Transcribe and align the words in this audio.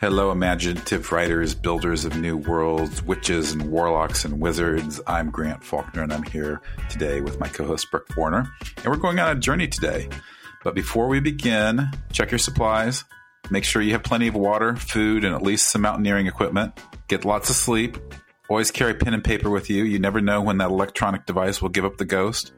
Hello, 0.00 0.30
imaginative 0.30 1.12
writers, 1.12 1.54
builders 1.54 2.06
of 2.06 2.16
new 2.16 2.34
worlds, 2.34 3.02
witches 3.02 3.52
and 3.52 3.70
warlocks 3.70 4.24
and 4.24 4.40
wizards. 4.40 4.98
I'm 5.06 5.30
Grant 5.30 5.62
Faulkner, 5.62 6.02
and 6.02 6.10
I'm 6.10 6.22
here 6.22 6.62
today 6.88 7.20
with 7.20 7.38
my 7.38 7.48
co 7.48 7.66
host, 7.66 7.90
Brooke 7.90 8.08
Warner. 8.16 8.50
And 8.78 8.86
we're 8.86 8.96
going 8.96 9.20
on 9.20 9.36
a 9.36 9.38
journey 9.38 9.68
today. 9.68 10.08
But 10.64 10.74
before 10.74 11.06
we 11.06 11.20
begin, 11.20 11.90
check 12.12 12.30
your 12.30 12.38
supplies. 12.38 13.04
Make 13.50 13.64
sure 13.64 13.82
you 13.82 13.92
have 13.92 14.02
plenty 14.02 14.26
of 14.26 14.34
water, 14.34 14.74
food, 14.74 15.22
and 15.22 15.34
at 15.34 15.42
least 15.42 15.70
some 15.70 15.82
mountaineering 15.82 16.26
equipment. 16.26 16.80
Get 17.08 17.26
lots 17.26 17.50
of 17.50 17.56
sleep. 17.56 17.98
Always 18.48 18.70
carry 18.70 18.94
pen 18.94 19.12
and 19.12 19.22
paper 19.22 19.50
with 19.50 19.68
you. 19.68 19.84
You 19.84 19.98
never 19.98 20.22
know 20.22 20.40
when 20.40 20.56
that 20.58 20.70
electronic 20.70 21.26
device 21.26 21.60
will 21.60 21.68
give 21.68 21.84
up 21.84 21.98
the 21.98 22.06
ghost. 22.06 22.52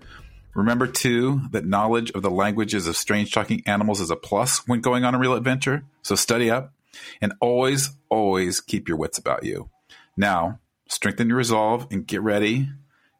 Remember, 0.55 0.87
too, 0.87 1.43
that 1.51 1.65
knowledge 1.65 2.11
of 2.11 2.23
the 2.23 2.31
languages 2.31 2.87
of 2.87 2.97
strange 2.97 3.33
talking 3.33 3.63
animals 3.67 4.01
is 4.01 4.11
a 4.11 4.17
plus 4.17 4.67
when 4.69 4.81
going 4.81 5.05
on 5.05 5.15
a 5.15 5.19
real 5.19 5.35
adventure. 5.35 5.85
So 6.03 6.15
study 6.15 6.51
up 6.51 6.75
and 7.21 7.33
always, 7.41 7.91
always 8.11 8.61
keep 8.61 8.89
your 8.89 8.99
wits 8.99 9.19
about 9.19 9.45
you. 9.45 9.71
Now, 10.17 10.61
strengthen 10.89 11.29
your 11.29 11.39
resolve 11.39 11.87
and 11.91 12.07
get 12.07 12.21
ready. 12.21 12.69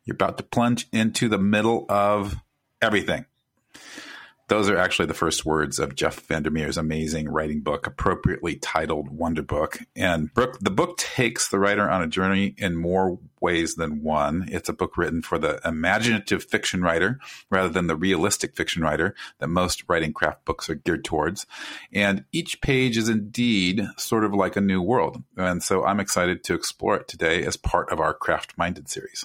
You're 0.05 0.15
about 0.15 0.37
to 0.39 0.43
plunge 0.43 0.89
into 0.93 1.29
the 1.29 1.39
middle 1.39 1.87
of 1.89 2.37
everything. 2.83 3.25
Those 4.53 4.69
are 4.69 4.77
actually 4.77 5.07
the 5.07 5.15
first 5.15 5.47
words 5.47 5.79
of 5.79 5.95
Jeff 5.95 6.27
Vandermeer's 6.27 6.77
amazing 6.77 7.27
writing 7.31 7.63
book, 7.63 7.87
appropriately 7.87 8.57
titled 8.57 9.09
Wonder 9.09 9.41
Book. 9.41 9.79
And 9.97 10.31
Brooke, 10.35 10.59
the 10.61 10.71
book 10.71 10.99
takes 10.99 11.49
the 11.49 11.59
writer 11.59 11.89
on 11.89 12.03
a 12.03 12.07
journey 12.07 12.55
in 12.59 12.77
more 12.77 13.19
ways 13.41 13.77
than 13.77 14.03
one. 14.03 14.45
It's 14.49 14.69
a 14.69 14.75
book 14.75 14.99
written 14.99 15.23
for 15.23 15.39
the 15.39 15.59
imaginative 15.65 16.45
fiction 16.45 16.83
writer 16.83 17.19
rather 17.49 17.71
than 17.71 17.87
the 17.87 17.97
realistic 17.97 18.55
fiction 18.55 18.83
writer 18.83 19.15
that 19.39 19.49
most 19.49 19.85
writing 19.89 20.13
craft 20.13 20.45
books 20.45 20.69
are 20.69 20.75
geared 20.75 21.03
towards. 21.03 21.47
And 21.91 22.27
each 22.31 22.61
page 22.61 22.99
is 22.99 23.09
indeed 23.09 23.87
sort 23.97 24.23
of 24.23 24.35
like 24.35 24.57
a 24.57 24.61
new 24.61 24.83
world. 24.83 25.23
And 25.35 25.63
so 25.63 25.83
I'm 25.83 25.99
excited 25.99 26.45
to 26.45 26.55
explore 26.55 26.97
it 26.97 27.09
today 27.09 27.43
as 27.47 27.57
part 27.57 27.91
of 27.91 28.01
our 28.01 28.13
Craft 28.13 28.59
Minded 28.59 28.91
series. 28.91 29.25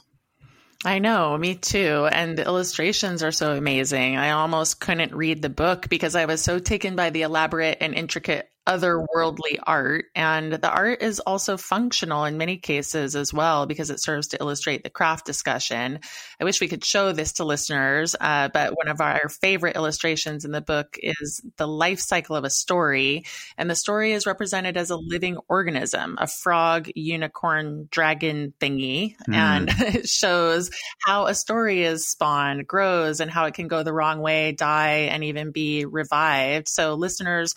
I 0.86 1.00
know, 1.00 1.38
me 1.38 1.56
too. 1.56 2.08
And 2.12 2.38
the 2.38 2.46
illustrations 2.46 3.24
are 3.24 3.32
so 3.32 3.54
amazing. 3.54 4.16
I 4.16 4.32
almost 4.32 4.80
couldn't 4.80 5.16
read 5.16 5.42
the 5.42 5.50
book 5.50 5.90
because 5.90 6.16
I 6.16 6.26
was 6.26 6.42
so 6.42 6.60
taken 6.60 6.96
by 6.96 7.10
the 7.10 7.24
elaborate 7.24 7.78
and 7.82 7.94
intricate 7.94 8.50
otherworldly 8.68 9.60
art. 9.64 10.06
And 10.14 10.54
the 10.54 10.70
art 10.70 11.02
is 11.02 11.20
also 11.22 11.56
functional 11.58 12.26
in 12.26 12.38
many 12.38 12.58
cases 12.58 13.16
as 13.16 13.34
well 13.34 13.66
because 13.66 13.90
it 13.90 14.02
serves 14.02 14.28
to 14.30 14.38
illustrate 14.40 14.84
the 14.84 14.90
craft 14.90 15.26
discussion. 15.26 16.00
I 16.40 16.44
wish 16.44 16.60
we 16.60 16.68
could 16.68 16.84
show 16.84 17.14
this 17.14 17.34
to 17.34 17.46
listeners, 17.46 18.16
uh, 18.20 18.50
but 18.54 18.76
one 18.76 18.90
of 18.90 19.00
our 19.00 19.30
favorite 19.30 19.78
illustrations 19.78 20.44
in 20.44 20.52
the 20.52 20.62
book 20.62 20.98
is 21.02 21.42
the 21.56 21.68
life 21.68 22.00
cycle 22.00 22.36
of 22.36 22.44
a 22.44 22.50
story. 22.50 23.24
And 23.58 23.70
the 23.70 23.76
story 23.76 24.12
is 24.12 24.26
represented 24.26 24.76
as 24.76 24.90
a 24.90 24.98
living 24.98 25.38
organism, 25.48 26.18
a 26.20 26.28
frog, 26.28 26.90
unicorn, 26.94 27.88
dragon 27.90 28.54
thingy. 28.60 29.16
Mm. 29.30 29.34
And 29.34 29.70
it 29.96 30.10
shows 30.10 30.70
how 31.00 31.28
a 31.28 31.36
story 31.36 31.84
is 31.84 32.08
spawned, 32.08 32.68
grows, 32.68 33.22
and 33.22 33.32
how 33.32 33.46
it 33.46 33.54
can 33.54 33.70
go 33.70 33.84
the 33.84 33.94
wrong 33.94 34.20
way, 34.20 34.52
die, 34.52 35.08
and 35.12 35.24
even 35.24 35.52
be 35.52 35.86
revived. 35.86 36.68
So 36.68 36.96
listeners, 36.96 37.56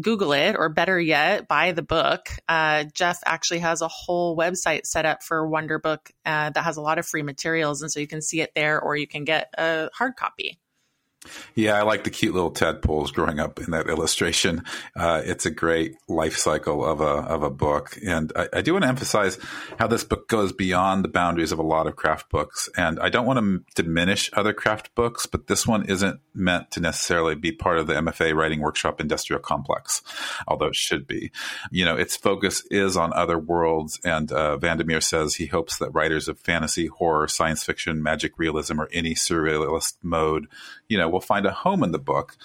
Google 0.00 0.32
it, 0.32 0.54
or 0.56 0.68
better 0.68 0.98
yet, 1.00 1.48
buy 1.48 1.72
the 1.72 1.82
book. 1.82 2.28
Uh, 2.48 2.84
Jeff 2.94 3.20
actually 3.26 3.60
has 3.60 3.82
a 3.82 3.88
whole 3.88 4.36
website 4.36 4.86
set 4.86 5.06
up 5.06 5.22
for 5.22 5.46
Wonder 5.46 5.78
Book 5.78 6.10
uh, 6.24 6.50
that 6.50 6.64
has 6.64 6.76
a 6.76 6.82
lot 6.82 6.98
of 6.98 7.06
free 7.06 7.22
materials. 7.22 7.82
And 7.82 7.90
so 7.90 8.00
you 8.00 8.06
can 8.06 8.22
see 8.22 8.40
it 8.40 8.52
there, 8.54 8.80
or 8.80 8.96
you 8.96 9.06
can 9.06 9.24
get 9.24 9.52
a 9.58 9.90
hard 9.92 10.16
copy. 10.16 10.58
Yeah, 11.54 11.74
I 11.74 11.82
like 11.82 12.04
the 12.04 12.10
cute 12.10 12.34
little 12.34 12.52
tadpoles 12.52 13.10
growing 13.10 13.40
up 13.40 13.58
in 13.58 13.72
that 13.72 13.88
illustration. 13.88 14.62
Uh, 14.94 15.20
it's 15.24 15.46
a 15.46 15.50
great 15.50 15.96
life 16.08 16.36
cycle 16.36 16.84
of 16.84 17.00
a 17.00 17.04
of 17.04 17.42
a 17.42 17.50
book, 17.50 17.98
and 18.06 18.32
I, 18.36 18.48
I, 18.54 18.62
do 18.62 18.72
want 18.74 18.84
to 18.84 18.88
emphasize 18.88 19.36
how 19.80 19.88
this 19.88 20.04
book 20.04 20.28
goes 20.28 20.52
beyond 20.52 21.04
the 21.04 21.08
boundaries 21.08 21.50
of 21.50 21.58
a 21.58 21.64
lot 21.64 21.88
of 21.88 21.96
craft 21.96 22.30
books. 22.30 22.68
And 22.76 23.00
I 23.00 23.08
don't 23.08 23.26
want 23.26 23.40
to 23.40 23.82
diminish 23.82 24.30
other 24.34 24.52
craft 24.52 24.94
books, 24.94 25.26
but 25.26 25.48
this 25.48 25.66
one 25.66 25.86
isn't 25.86 26.20
meant 26.34 26.70
to 26.72 26.80
necessarily 26.80 27.34
be 27.34 27.50
part 27.50 27.78
of 27.78 27.88
the 27.88 27.94
MFA 27.94 28.34
Writing 28.34 28.60
Workshop 28.60 29.00
Industrial 29.00 29.40
Complex, 29.40 30.02
although 30.46 30.66
it 30.66 30.76
should 30.76 31.08
be. 31.08 31.32
You 31.72 31.84
know, 31.84 31.96
its 31.96 32.16
focus 32.16 32.64
is 32.70 32.96
on 32.96 33.12
other 33.12 33.38
worlds, 33.38 33.98
and 34.04 34.30
uh, 34.30 34.56
Vandermeer 34.56 35.00
says 35.00 35.34
he 35.34 35.46
hopes 35.46 35.78
that 35.78 35.90
writers 35.90 36.28
of 36.28 36.38
fantasy, 36.38 36.86
horror, 36.86 37.26
science 37.26 37.64
fiction, 37.64 38.02
magic 38.04 38.38
realism, 38.38 38.80
or 38.80 38.88
any 38.92 39.14
surrealist 39.14 39.94
mode, 40.02 40.46
you 40.88 40.98
know, 40.98 41.08
will 41.08 41.20
find 41.20 41.46
a 41.46 41.50
home 41.50 41.82
in 41.82 41.92
the 41.92 41.98
book. 41.98 42.36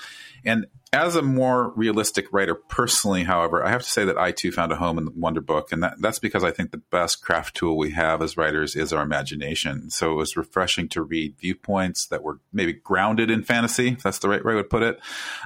And 0.45 0.67
as 0.93 1.15
a 1.15 1.23
more 1.23 1.71
realistic 1.71 2.31
writer 2.31 2.53
personally, 2.53 3.23
however, 3.23 3.65
I 3.65 3.71
have 3.71 3.81
to 3.81 3.89
say 3.89 4.05
that 4.05 4.17
I 4.17 4.31
too 4.31 4.51
found 4.51 4.71
a 4.71 4.75
home 4.75 4.99
in 4.99 5.05
the 5.05 5.11
Wonder 5.15 5.41
Book. 5.41 5.71
And 5.71 5.81
that, 5.81 5.95
that's 5.99 6.19
because 6.19 6.43
I 6.43 6.51
think 6.51 6.69
the 6.69 6.77
best 6.77 7.23
craft 7.23 7.55
tool 7.55 7.75
we 7.75 7.89
have 7.91 8.21
as 8.21 8.37
writers 8.37 8.75
is 8.75 8.93
our 8.93 9.01
imagination. 9.01 9.89
So 9.89 10.11
it 10.11 10.15
was 10.15 10.37
refreshing 10.37 10.87
to 10.89 11.01
read 11.01 11.39
viewpoints 11.39 12.05
that 12.07 12.21
were 12.21 12.39
maybe 12.53 12.73
grounded 12.73 13.31
in 13.31 13.41
fantasy, 13.41 13.89
if 13.89 14.03
that's 14.03 14.19
the 14.19 14.29
right 14.29 14.45
way 14.45 14.53
I 14.53 14.57
would 14.57 14.69
put 14.69 14.83
it. 14.83 14.99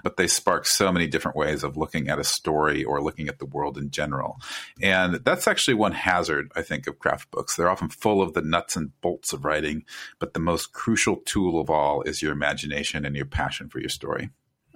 But 0.03 0.18
they 0.18 0.28
spark 0.28 0.66
so 0.66 0.91
many 0.91 1.08
different 1.08 1.38
ways 1.38 1.64
of 1.64 1.78
looking 1.78 2.09
at 2.09 2.19
a 2.19 2.25
story 2.25 2.84
or 2.84 3.02
looking 3.02 3.29
at 3.29 3.40
the 3.40 3.46
world 3.46 3.78
in 3.78 3.90
general. 3.90 4.41
And 4.81 5.16
that's 5.24 5.47
actually 5.47 5.75
one 5.75 5.94
hazard, 5.94 6.52
I 6.58 6.62
think, 6.62 6.88
of 6.88 7.00
craft 7.00 7.31
books. 7.31 7.56
They're 7.56 7.69
often 7.69 7.88
full 7.88 8.22
of 8.22 8.34
the 8.34 8.41
nuts 8.41 8.75
and 8.75 8.91
bolts 9.00 9.31
of 9.31 9.46
writing, 9.46 9.85
but 10.19 10.34
the 10.34 10.41
most 10.41 10.74
crucial 10.74 11.16
tool 11.25 11.58
of 11.58 11.69
all 11.69 12.02
is 12.02 12.22
your 12.22 12.34
imagination 12.34 13.06
and 13.06 13.16
your 13.16 13.25
passion 13.25 13.69
for 13.69 13.79
your 13.79 13.88
story. 13.88 14.29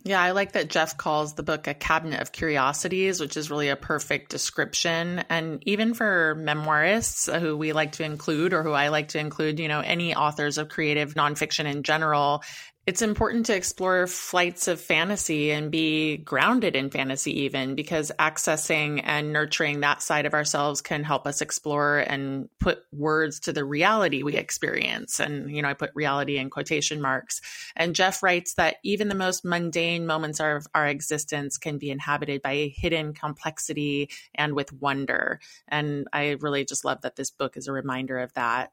Yeah, 0.04 0.20
I 0.20 0.32
like 0.32 0.54
that 0.54 0.70
Jeff 0.70 0.98
calls 0.98 1.36
the 1.36 1.44
book 1.44 1.68
a 1.68 1.76
cabinet 1.76 2.22
of 2.22 2.32
curiosities, 2.32 3.20
which 3.20 3.38
is 3.38 3.52
really 3.52 3.70
a 3.70 3.76
perfect 3.76 4.32
description. 4.32 5.24
And 5.30 5.62
even 5.68 5.94
for 5.94 6.36
memoirists 6.40 7.40
who 7.40 7.56
we 7.56 7.72
like 7.72 7.92
to 7.94 8.04
include, 8.04 8.54
or 8.54 8.64
who 8.64 8.72
I 8.72 8.88
like 8.88 9.10
to 9.10 9.20
include, 9.20 9.60
you 9.60 9.68
know, 9.68 9.80
any 9.80 10.16
authors 10.16 10.58
of 10.58 10.70
creative 10.70 11.14
nonfiction 11.14 11.66
in 11.66 11.84
general, 11.84 12.42
it's 12.88 13.03
important 13.03 13.46
to 13.46 13.56
explore 13.56 14.08
flights 14.08 14.68
of 14.68 14.81
fantasy 14.81 15.52
and 15.52 15.72
be 15.72 16.18
grounded 16.18 16.75
in 16.75 16.90
fantasy 16.90 17.42
even 17.42 17.75
because 17.75 18.12
accessing 18.18 19.02
and 19.03 19.31
nurturing 19.31 19.81
that 19.81 20.02
side 20.02 20.25
of 20.25 20.34
ourselves 20.34 20.81
can 20.81 21.03
help 21.03 21.28
us 21.28 21.41
explore 21.41 22.00
and 22.00 22.50
put 22.59 22.84
words 22.91 23.40
to 23.41 23.53
the 23.53 23.64
reality 23.64 24.24
we 24.24 24.36
experience. 24.36 25.20
And 25.20 25.56
you 25.56 25.62
know 25.62 25.70
i 25.70 25.74
put 25.74 25.91
reality 25.94 26.38
in 26.38 26.50
quotation 26.50 27.02
marks. 27.02 27.41
And 27.75 27.96
jeff 27.96 28.24
writes 28.24 28.56
that 28.56 28.78
even 28.84 29.09
the 29.09 29.16
most 29.16 29.46
mundane 29.46 30.08
moments 30.08 30.40
of 30.40 30.66
our 30.74 30.88
existence 30.88 31.59
can 31.59 31.78
be 31.78 31.91
inhabited 31.91 32.41
by 32.41 32.74
hidden 32.75 33.14
complexity 33.14 34.09
and 34.34 34.53
with 34.53 34.74
wonder. 34.74 35.40
And 35.68 36.08
i 36.14 36.31
really 36.40 36.66
just 36.66 36.84
love 36.84 37.02
that 37.02 37.16
this 37.16 37.30
book 37.30 37.58
is 37.58 37.68
a 37.68 37.72
reminder 37.72 38.18
of 38.18 38.34
that 38.34 38.72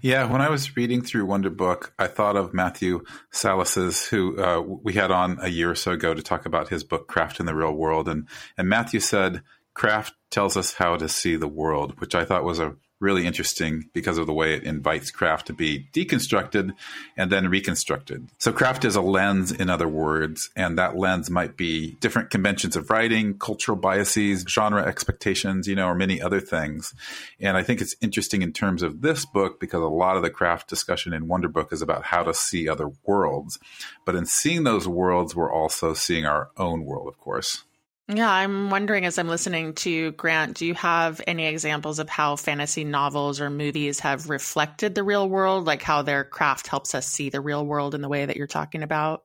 yeah, 0.00 0.30
when 0.30 0.40
I 0.40 0.50
was 0.50 0.76
reading 0.76 1.02
through 1.02 1.26
Wonder 1.26 1.50
Book, 1.50 1.92
I 1.98 2.06
thought 2.06 2.36
of 2.36 2.54
Matthew 2.54 3.04
Salesses, 3.32 4.08
who 4.08 4.40
uh, 4.42 4.60
we 4.60 4.94
had 4.94 5.10
on 5.10 5.38
a 5.40 5.48
year 5.48 5.70
or 5.70 5.74
so 5.74 5.92
ago 5.92 6.14
to 6.14 6.22
talk 6.22 6.46
about 6.46 6.68
his 6.68 6.84
book 6.84 7.08
Craft 7.08 7.40
in 7.40 7.46
the 7.46 7.54
Real 7.54 7.72
World, 7.72 8.08
and 8.08 8.28
and 8.56 8.68
Matthew 8.68 9.00
said, 9.00 9.42
"Craft 9.74 10.14
tells 10.30 10.56
us 10.56 10.74
how 10.74 10.96
to 10.96 11.08
see 11.08 11.36
the 11.36 11.48
world," 11.48 12.00
which 12.00 12.14
I 12.14 12.24
thought 12.24 12.44
was 12.44 12.58
a 12.58 12.76
really 13.00 13.26
interesting 13.26 13.88
because 13.92 14.18
of 14.18 14.26
the 14.26 14.32
way 14.32 14.54
it 14.54 14.64
invites 14.64 15.10
craft 15.10 15.46
to 15.46 15.52
be 15.52 15.88
deconstructed 15.92 16.72
and 17.16 17.30
then 17.30 17.48
reconstructed. 17.48 18.28
So, 18.38 18.52
craft 18.52 18.84
is 18.84 18.96
a 18.96 19.00
lens, 19.00 19.52
in 19.52 19.70
other 19.70 19.88
words, 19.88 20.50
and 20.56 20.78
that 20.78 20.96
lens 20.96 21.30
might 21.30 21.56
be 21.56 21.92
different 22.00 22.30
conventions 22.30 22.76
of 22.76 22.90
writing, 22.90 23.38
cultural 23.38 23.76
biases, 23.76 24.44
genre 24.48 24.84
expectations, 24.84 25.68
you 25.68 25.76
know, 25.76 25.86
or 25.86 25.94
many 25.94 26.20
other 26.20 26.40
things. 26.40 26.94
And 27.40 27.56
I 27.56 27.62
think 27.62 27.80
it's 27.80 27.96
interesting 28.00 28.42
in 28.42 28.52
terms 28.52 28.82
of 28.82 29.00
this 29.00 29.24
book 29.24 29.60
because 29.60 29.82
a 29.82 29.86
lot 29.86 30.16
of 30.16 30.22
the 30.22 30.30
craft 30.30 30.68
discussion 30.68 31.12
in 31.12 31.28
Wonder 31.28 31.48
Book 31.48 31.72
is 31.72 31.82
about 31.82 32.04
how 32.04 32.22
to 32.22 32.34
see 32.34 32.68
other 32.68 32.90
worlds. 33.04 33.58
But 34.04 34.14
in 34.14 34.26
seeing 34.26 34.64
those 34.64 34.88
worlds, 34.88 35.36
we're 35.36 35.52
also 35.52 35.94
seeing 35.94 36.26
our 36.26 36.50
own 36.56 36.84
world, 36.84 37.08
of 37.08 37.18
course. 37.18 37.64
Yeah, 38.10 38.30
I'm 38.30 38.70
wondering 38.70 39.04
as 39.04 39.18
I'm 39.18 39.28
listening 39.28 39.74
to 39.74 40.12
Grant, 40.12 40.56
do 40.56 40.64
you 40.64 40.72
have 40.74 41.20
any 41.26 41.44
examples 41.46 41.98
of 41.98 42.08
how 42.08 42.36
fantasy 42.36 42.82
novels 42.82 43.38
or 43.38 43.50
movies 43.50 44.00
have 44.00 44.30
reflected 44.30 44.94
the 44.94 45.02
real 45.02 45.28
world, 45.28 45.66
like 45.66 45.82
how 45.82 46.00
their 46.00 46.24
craft 46.24 46.68
helps 46.68 46.94
us 46.94 47.06
see 47.06 47.28
the 47.28 47.42
real 47.42 47.66
world 47.66 47.94
in 47.94 48.00
the 48.00 48.08
way 48.08 48.24
that 48.24 48.36
you're 48.36 48.46
talking 48.46 48.82
about? 48.82 49.24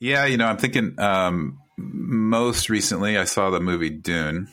Yeah, 0.00 0.24
you 0.26 0.38
know, 0.38 0.46
I'm 0.46 0.56
thinking 0.56 0.98
um, 0.98 1.60
most 1.76 2.68
recently 2.68 3.16
I 3.16 3.24
saw 3.24 3.50
the 3.50 3.60
movie 3.60 3.90
Dune. 3.90 4.48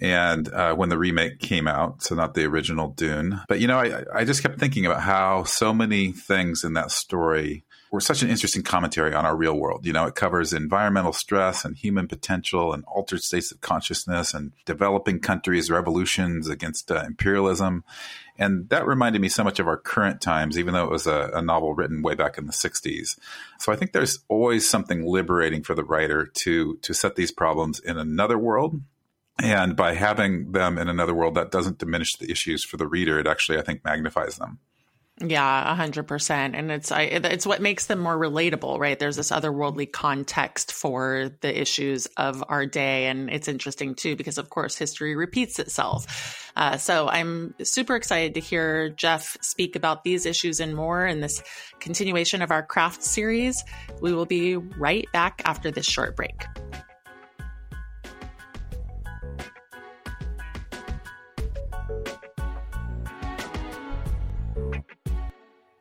And 0.00 0.48
uh, 0.52 0.74
when 0.76 0.90
the 0.90 0.98
remake 0.98 1.40
came 1.40 1.66
out, 1.66 2.02
so 2.04 2.14
not 2.14 2.34
the 2.34 2.44
original 2.44 2.90
Dune, 2.90 3.40
but 3.48 3.58
you 3.58 3.66
know, 3.66 3.78
I, 3.78 4.04
I 4.14 4.24
just 4.24 4.42
kept 4.42 4.60
thinking 4.60 4.86
about 4.86 5.00
how 5.00 5.42
so 5.42 5.74
many 5.74 6.12
things 6.12 6.62
in 6.62 6.74
that 6.74 6.92
story 6.92 7.64
were 7.90 8.00
such 8.00 8.22
an 8.22 8.28
interesting 8.28 8.62
commentary 8.62 9.14
on 9.14 9.24
our 9.24 9.36
real 9.36 9.54
world. 9.54 9.86
You 9.86 9.92
know, 9.92 10.06
it 10.06 10.14
covers 10.14 10.52
environmental 10.52 11.12
stress 11.12 11.64
and 11.64 11.76
human 11.76 12.06
potential 12.06 12.72
and 12.72 12.84
altered 12.84 13.22
states 13.22 13.50
of 13.50 13.60
consciousness 13.60 14.34
and 14.34 14.52
developing 14.64 15.20
countries' 15.20 15.70
revolutions 15.70 16.48
against 16.48 16.90
uh, 16.90 17.02
imperialism. 17.06 17.84
And 18.38 18.68
that 18.68 18.86
reminded 18.86 19.20
me 19.20 19.28
so 19.28 19.42
much 19.42 19.58
of 19.58 19.66
our 19.66 19.76
current 19.76 20.20
times, 20.20 20.58
even 20.58 20.74
though 20.74 20.84
it 20.84 20.90
was 20.90 21.06
a, 21.06 21.30
a, 21.34 21.42
novel 21.42 21.74
written 21.74 22.02
way 22.02 22.14
back 22.14 22.38
in 22.38 22.46
the 22.46 22.52
60s. 22.52 23.18
So 23.58 23.72
I 23.72 23.76
think 23.76 23.92
there's 23.92 24.20
always 24.28 24.68
something 24.68 25.04
liberating 25.04 25.64
for 25.64 25.74
the 25.74 25.82
writer 25.82 26.26
to, 26.26 26.76
to 26.76 26.94
set 26.94 27.16
these 27.16 27.32
problems 27.32 27.80
in 27.80 27.98
another 27.98 28.38
world. 28.38 28.80
And 29.40 29.76
by 29.76 29.94
having 29.94 30.52
them 30.52 30.78
in 30.78 30.88
another 30.88 31.14
world, 31.14 31.34
that 31.34 31.50
doesn't 31.50 31.78
diminish 31.78 32.16
the 32.16 32.30
issues 32.30 32.64
for 32.64 32.76
the 32.76 32.86
reader. 32.86 33.18
It 33.18 33.26
actually, 33.26 33.58
I 33.58 33.62
think, 33.62 33.84
magnifies 33.84 34.36
them. 34.36 34.58
Yeah, 35.20 35.72
a 35.72 35.74
hundred 35.74 36.04
percent. 36.04 36.54
And 36.54 36.70
it's, 36.70 36.92
I, 36.92 37.02
it's 37.02 37.44
what 37.44 37.60
makes 37.60 37.86
them 37.86 37.98
more 37.98 38.16
relatable, 38.16 38.78
right? 38.78 38.96
There's 38.96 39.16
this 39.16 39.32
otherworldly 39.32 39.90
context 39.90 40.72
for 40.72 41.30
the 41.40 41.60
issues 41.60 42.06
of 42.16 42.44
our 42.48 42.66
day. 42.66 43.06
And 43.06 43.28
it's 43.28 43.48
interesting 43.48 43.96
too, 43.96 44.14
because 44.14 44.38
of 44.38 44.48
course 44.48 44.76
history 44.76 45.16
repeats 45.16 45.58
itself. 45.58 46.52
Uh, 46.54 46.76
so 46.76 47.08
I'm 47.08 47.54
super 47.62 47.96
excited 47.96 48.34
to 48.34 48.40
hear 48.40 48.90
Jeff 48.90 49.36
speak 49.40 49.74
about 49.74 50.04
these 50.04 50.24
issues 50.24 50.60
and 50.60 50.74
more 50.76 51.04
in 51.04 51.20
this 51.20 51.42
continuation 51.80 52.40
of 52.40 52.52
our 52.52 52.62
craft 52.62 53.02
series. 53.02 53.64
We 54.00 54.12
will 54.12 54.26
be 54.26 54.56
right 54.56 55.06
back 55.12 55.42
after 55.44 55.72
this 55.72 55.86
short 55.86 56.14
break. 56.14 56.44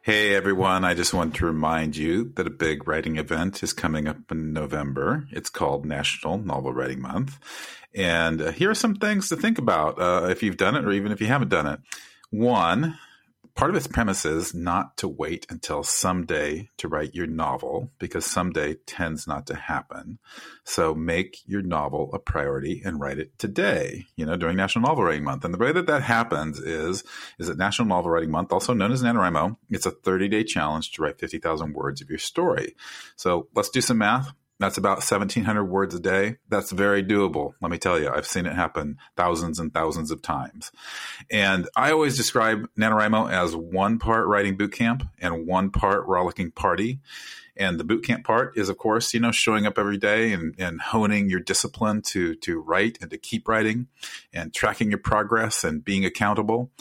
Hey 0.08 0.34
everyone, 0.36 0.86
I 0.86 0.94
just 0.94 1.14
want 1.14 1.36
to 1.36 1.46
remind 1.46 1.98
you 1.98 2.32
that 2.36 2.48
a 2.48 2.50
big 2.50 2.88
writing 2.88 3.18
event 3.18 3.62
is 3.62 3.74
coming 3.74 4.08
up 4.08 4.32
in 4.32 4.54
November. 4.54 5.28
It's 5.34 5.50
called 5.50 5.86
National 5.86 6.38
Novel 6.38 6.72
Writing 6.72 7.02
Month. 7.02 7.38
And 7.94 8.42
uh, 8.42 8.52
here 8.54 8.70
are 8.70 8.74
some 8.74 8.96
things 8.96 9.28
to 9.28 9.36
think 9.36 9.58
about 9.58 10.00
uh, 10.00 10.28
if 10.30 10.42
you've 10.42 10.56
done 10.56 10.78
it 10.78 10.86
or 10.86 10.94
even 10.94 11.12
if 11.12 11.20
you 11.20 11.28
haven't 11.28 11.50
done 11.50 11.68
it. 11.68 11.82
One, 12.30 12.98
part 13.58 13.72
of 13.72 13.76
its 13.76 13.88
premise 13.88 14.24
is 14.24 14.54
not 14.54 14.96
to 14.98 15.08
wait 15.08 15.48
until 15.50 15.82
someday 15.82 16.70
to 16.78 16.88
write 16.88 17.16
your 17.16 17.26
novel 17.26 17.92
because 17.98 18.24
someday 18.24 18.76
tends 18.86 19.26
not 19.26 19.48
to 19.48 19.56
happen. 19.56 20.20
So 20.64 20.94
make 20.94 21.40
your 21.48 21.64
novel 21.64 22.12
a 22.14 22.20
priority 22.20 22.84
and 22.86 23.00
write 23.00 23.18
it 23.18 23.38
today, 23.40 24.06
you 24.16 24.28
know, 24.28 24.38
during 24.38 24.58
National 24.58 24.88
Novel 24.88 25.06
Writing 25.06 25.24
Month. 25.24 25.44
And 25.44 25.56
the 25.56 25.58
way 25.58 25.72
that 25.72 25.88
that 25.88 26.04
happens 26.04 26.60
is, 26.60 27.04
is 27.40 27.48
that 27.48 27.58
National 27.58 27.88
Novel 27.88 28.12
Writing 28.12 28.30
Month, 28.30 28.54
also 28.54 28.76
known 28.76 28.92
as 28.92 29.02
NaNoWriMo, 29.02 29.58
it's 29.72 29.88
a 29.88 29.92
30 29.92 30.28
day 30.28 30.44
challenge 30.44 30.92
to 30.92 31.02
write 31.02 31.20
50,000 31.20 31.74
words 31.74 32.00
of 32.00 32.12
your 32.12 32.20
story. 32.20 32.76
So 33.16 33.48
let's 33.56 33.72
do 33.72 33.82
some 33.82 33.98
math. 33.98 34.34
That's 34.60 34.78
about 34.78 34.98
1,700 34.98 35.66
words 35.66 35.94
a 35.94 36.00
day. 36.00 36.38
That's 36.50 36.72
very 36.72 37.04
doable. 37.04 37.54
Let 37.62 37.70
me 37.70 37.78
tell 37.78 38.00
you, 38.00 38.10
I've 38.10 38.26
seen 38.26 38.48
it 38.48 38.54
happen 38.54 38.98
thousands 39.16 39.60
and 39.60 39.72
thousands 39.72 40.10
of 40.10 40.22
times. 40.22 40.72
And 41.30 41.70
I 41.76 41.92
always 41.92 42.18
describe 42.18 42.68
NaNoWriMo 42.78 43.32
as 43.32 43.56
one 43.56 44.00
part 44.00 44.28
writing 44.28 44.58
boot 44.58 44.74
camp 44.74 45.04
and 45.20 45.46
one 45.46 45.70
part 45.70 46.08
rollicking 46.08 46.52
party. 46.52 47.00
And 47.56 47.80
the 47.80 47.84
boot 47.84 48.04
camp 48.04 48.24
part 48.24 48.58
is, 48.58 48.70
of 48.70 48.78
course, 48.78 49.14
you 49.14 49.20
know, 49.20 49.32
showing 49.32 49.66
up 49.66 49.78
every 49.78 49.98
day 49.98 50.32
and, 50.34 50.56
and 50.58 50.80
honing 50.82 51.30
your 51.30 51.40
discipline 51.40 52.02
to, 52.04 52.36
to 52.36 52.60
write 52.60 52.98
and 53.02 53.10
to 53.12 53.18
keep 53.18 53.48
writing 53.48 53.88
and 54.34 54.54
tracking 54.54 54.90
your 54.90 55.00
progress 55.00 55.64
and 55.64 55.84
being 55.84 56.06
accountable. 56.06 56.72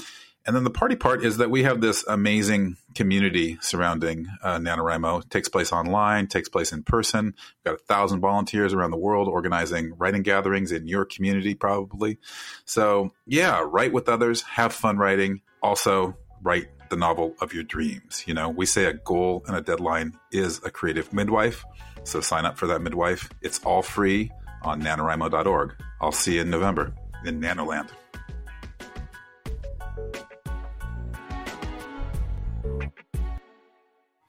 And 0.47 0.55
then 0.55 0.63
the 0.63 0.71
party 0.71 0.95
part 0.95 1.25
is 1.25 1.39
that 1.39 1.51
we 1.51 1.65
have 1.65 1.81
this 1.81 2.05
amazing 2.07 2.77
community 2.95 3.59
surrounding 3.61 4.29
uh, 4.43 4.59
NaNoWriMo. 4.59 5.25
It 5.25 5.31
takes 5.31 5.49
place 5.49 5.73
online, 5.73 6.29
takes 6.29 6.49
place 6.49 6.73
in 6.73 6.85
person. 6.85 7.35
We've 7.35 7.65
got 7.65 7.75
a 7.75 7.85
thousand 7.85 8.21
volunteers 8.21 8.73
around 8.73 8.93
the 8.93 8.97
world 8.97 9.27
organizing 9.27 9.95
writing 9.99 10.23
gatherings 10.23 10.71
in 10.71 10.87
your 10.87 11.05
community, 11.05 11.55
probably. 11.55 12.19
So, 12.65 13.13
yeah, 13.27 13.65
write 13.67 13.93
with 13.93 14.09
others, 14.09 14.43
have 14.43 14.73
fun 14.73 14.99
writing. 14.99 15.41
Also, 15.63 16.17
write 16.43 16.69
the 16.91 16.97
novel 16.97 17.35
of 17.41 17.53
your 17.53 17.65
dreams. 17.65 18.23
You 18.27 18.35
know, 18.35 18.49
we 18.49 18.67
say 18.67 18.85
a 18.85 18.93
goal 18.93 19.43
and 19.49 19.57
a 19.57 19.61
deadline 19.61 20.17
is 20.31 20.61
a 20.65 20.71
creative 20.71 21.13
midwife. 21.13 21.65
So, 22.05 22.21
sign 22.21 22.45
up 22.45 22.57
for 22.57 22.69
that 22.69 22.83
midwife. 22.83 23.29
It's 23.43 23.59
all 23.65 23.83
free 23.83 24.31
on 24.63 24.81
nanowrimo.org. 24.81 25.75
I'll 26.01 26.13
see 26.13 26.37
you 26.37 26.43
in 26.43 26.51
November 26.51 26.95
in 27.25 27.41
Nanoland. 27.41 27.91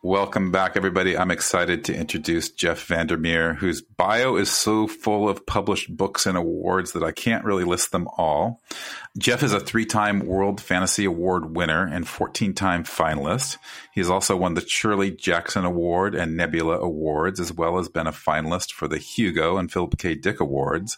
Welcome 0.08 0.52
back, 0.52 0.78
everybody. 0.78 1.18
I'm 1.18 1.32
excited 1.32 1.84
to 1.84 1.94
introduce 1.94 2.50
Jeff 2.50 2.88
Vandermeer, 2.88 3.56
whose 3.56 3.82
bio 3.82 4.38
is 4.38 4.50
so 4.50 4.88
full 4.88 5.28
of 5.28 5.46
published 5.46 5.98
books 5.98 6.26
and 6.26 6.38
awards 6.38 6.94
that 6.94 7.04
I 7.04 7.12
can't 7.12 7.44
really 7.44 7.66
list 7.66 7.92
them 7.92 8.08
all. 8.16 8.62
Jeff 9.18 9.44
is 9.44 9.52
a 9.52 9.60
three 9.60 9.86
time 9.86 10.22
World 10.22 10.62
Fantasy 10.62 11.04
Award 11.04 11.58
winner 11.58 11.86
and 11.86 12.08
14 12.08 12.54
time 12.54 12.86
finalist. 12.86 13.58
He 13.94 14.00
has 14.00 14.10
also 14.10 14.38
won 14.38 14.54
the 14.54 14.66
Shirley 14.66 15.12
Jackson 15.12 15.66
Award 15.66 16.16
and 16.16 16.38
Nebula 16.38 16.78
Awards, 16.78 17.42
as 17.42 17.52
well 17.52 17.78
as 17.78 17.90
been 17.90 18.08
a 18.08 18.14
finalist 18.14 18.72
for 18.72 18.88
the 18.88 19.00
Hugo 19.00 19.58
and 19.58 19.70
Philip 19.70 19.98
K. 19.98 20.16
Dick 20.16 20.40
Awards. 20.40 20.98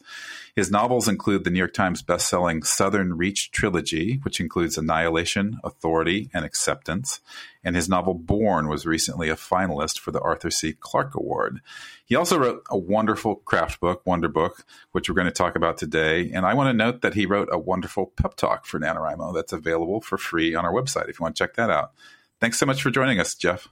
His 0.60 0.70
novels 0.70 1.08
include 1.08 1.46
the 1.46 1.52
New 1.52 1.60
York 1.60 1.74
Times 1.74 2.04
bestselling 2.04 2.66
Southern 2.66 3.16
Reach 3.16 3.50
trilogy, 3.52 4.20
which 4.24 4.42
includes 4.42 4.78
Annihilation, 4.78 5.58
Authority, 5.64 6.30
and 6.34 6.44
Acceptance. 6.44 7.22
And 7.64 7.78
his 7.78 7.88
novel 7.88 8.14
Borne 8.14 8.68
was 8.68 8.86
recently 8.86 9.30
a 9.30 9.36
finalist 9.36 10.00
for 10.00 10.12
the 10.12 10.20
Arthur 10.20 10.52
C. 10.52 10.74
Clarke 10.74 11.16
Award. 11.16 11.62
He 12.04 12.14
also 12.14 12.38
wrote 12.38 12.64
a 12.70 12.78
wonderful 12.78 13.38
craft 13.38 13.80
book, 13.80 14.02
Wonder 14.06 14.28
Book, 14.28 14.66
which 14.92 15.08
we're 15.08 15.16
going 15.16 15.28
to 15.28 15.32
talk 15.32 15.56
about 15.56 15.78
today. 15.78 16.30
And 16.30 16.46
I 16.46 16.54
want 16.56 16.68
to 16.68 16.74
note 16.74 17.04
that 17.04 17.14
he 17.14 17.26
wrote 17.26 17.48
a 17.54 17.58
wonderful 17.58 18.08
pep 18.18 18.36
talk 18.36 18.66
for 18.66 18.82
NaNoWriMo 18.82 19.34
that's 19.34 19.54
available 19.54 20.02
for 20.02 20.18
free 20.18 20.56
on 20.56 20.66
our 20.66 20.74
website 20.74 21.08
if 21.08 21.22
you 21.22 21.24
want 21.24 21.38
to 21.38 21.42
check 21.42 21.54
that 21.54 21.70
out. 21.70 21.94
Thanks 22.42 22.60
so 22.60 22.66
much 22.66 22.84
for 22.84 22.92
joining 22.92 23.22
us, 23.22 23.34
Jeff. 23.34 23.70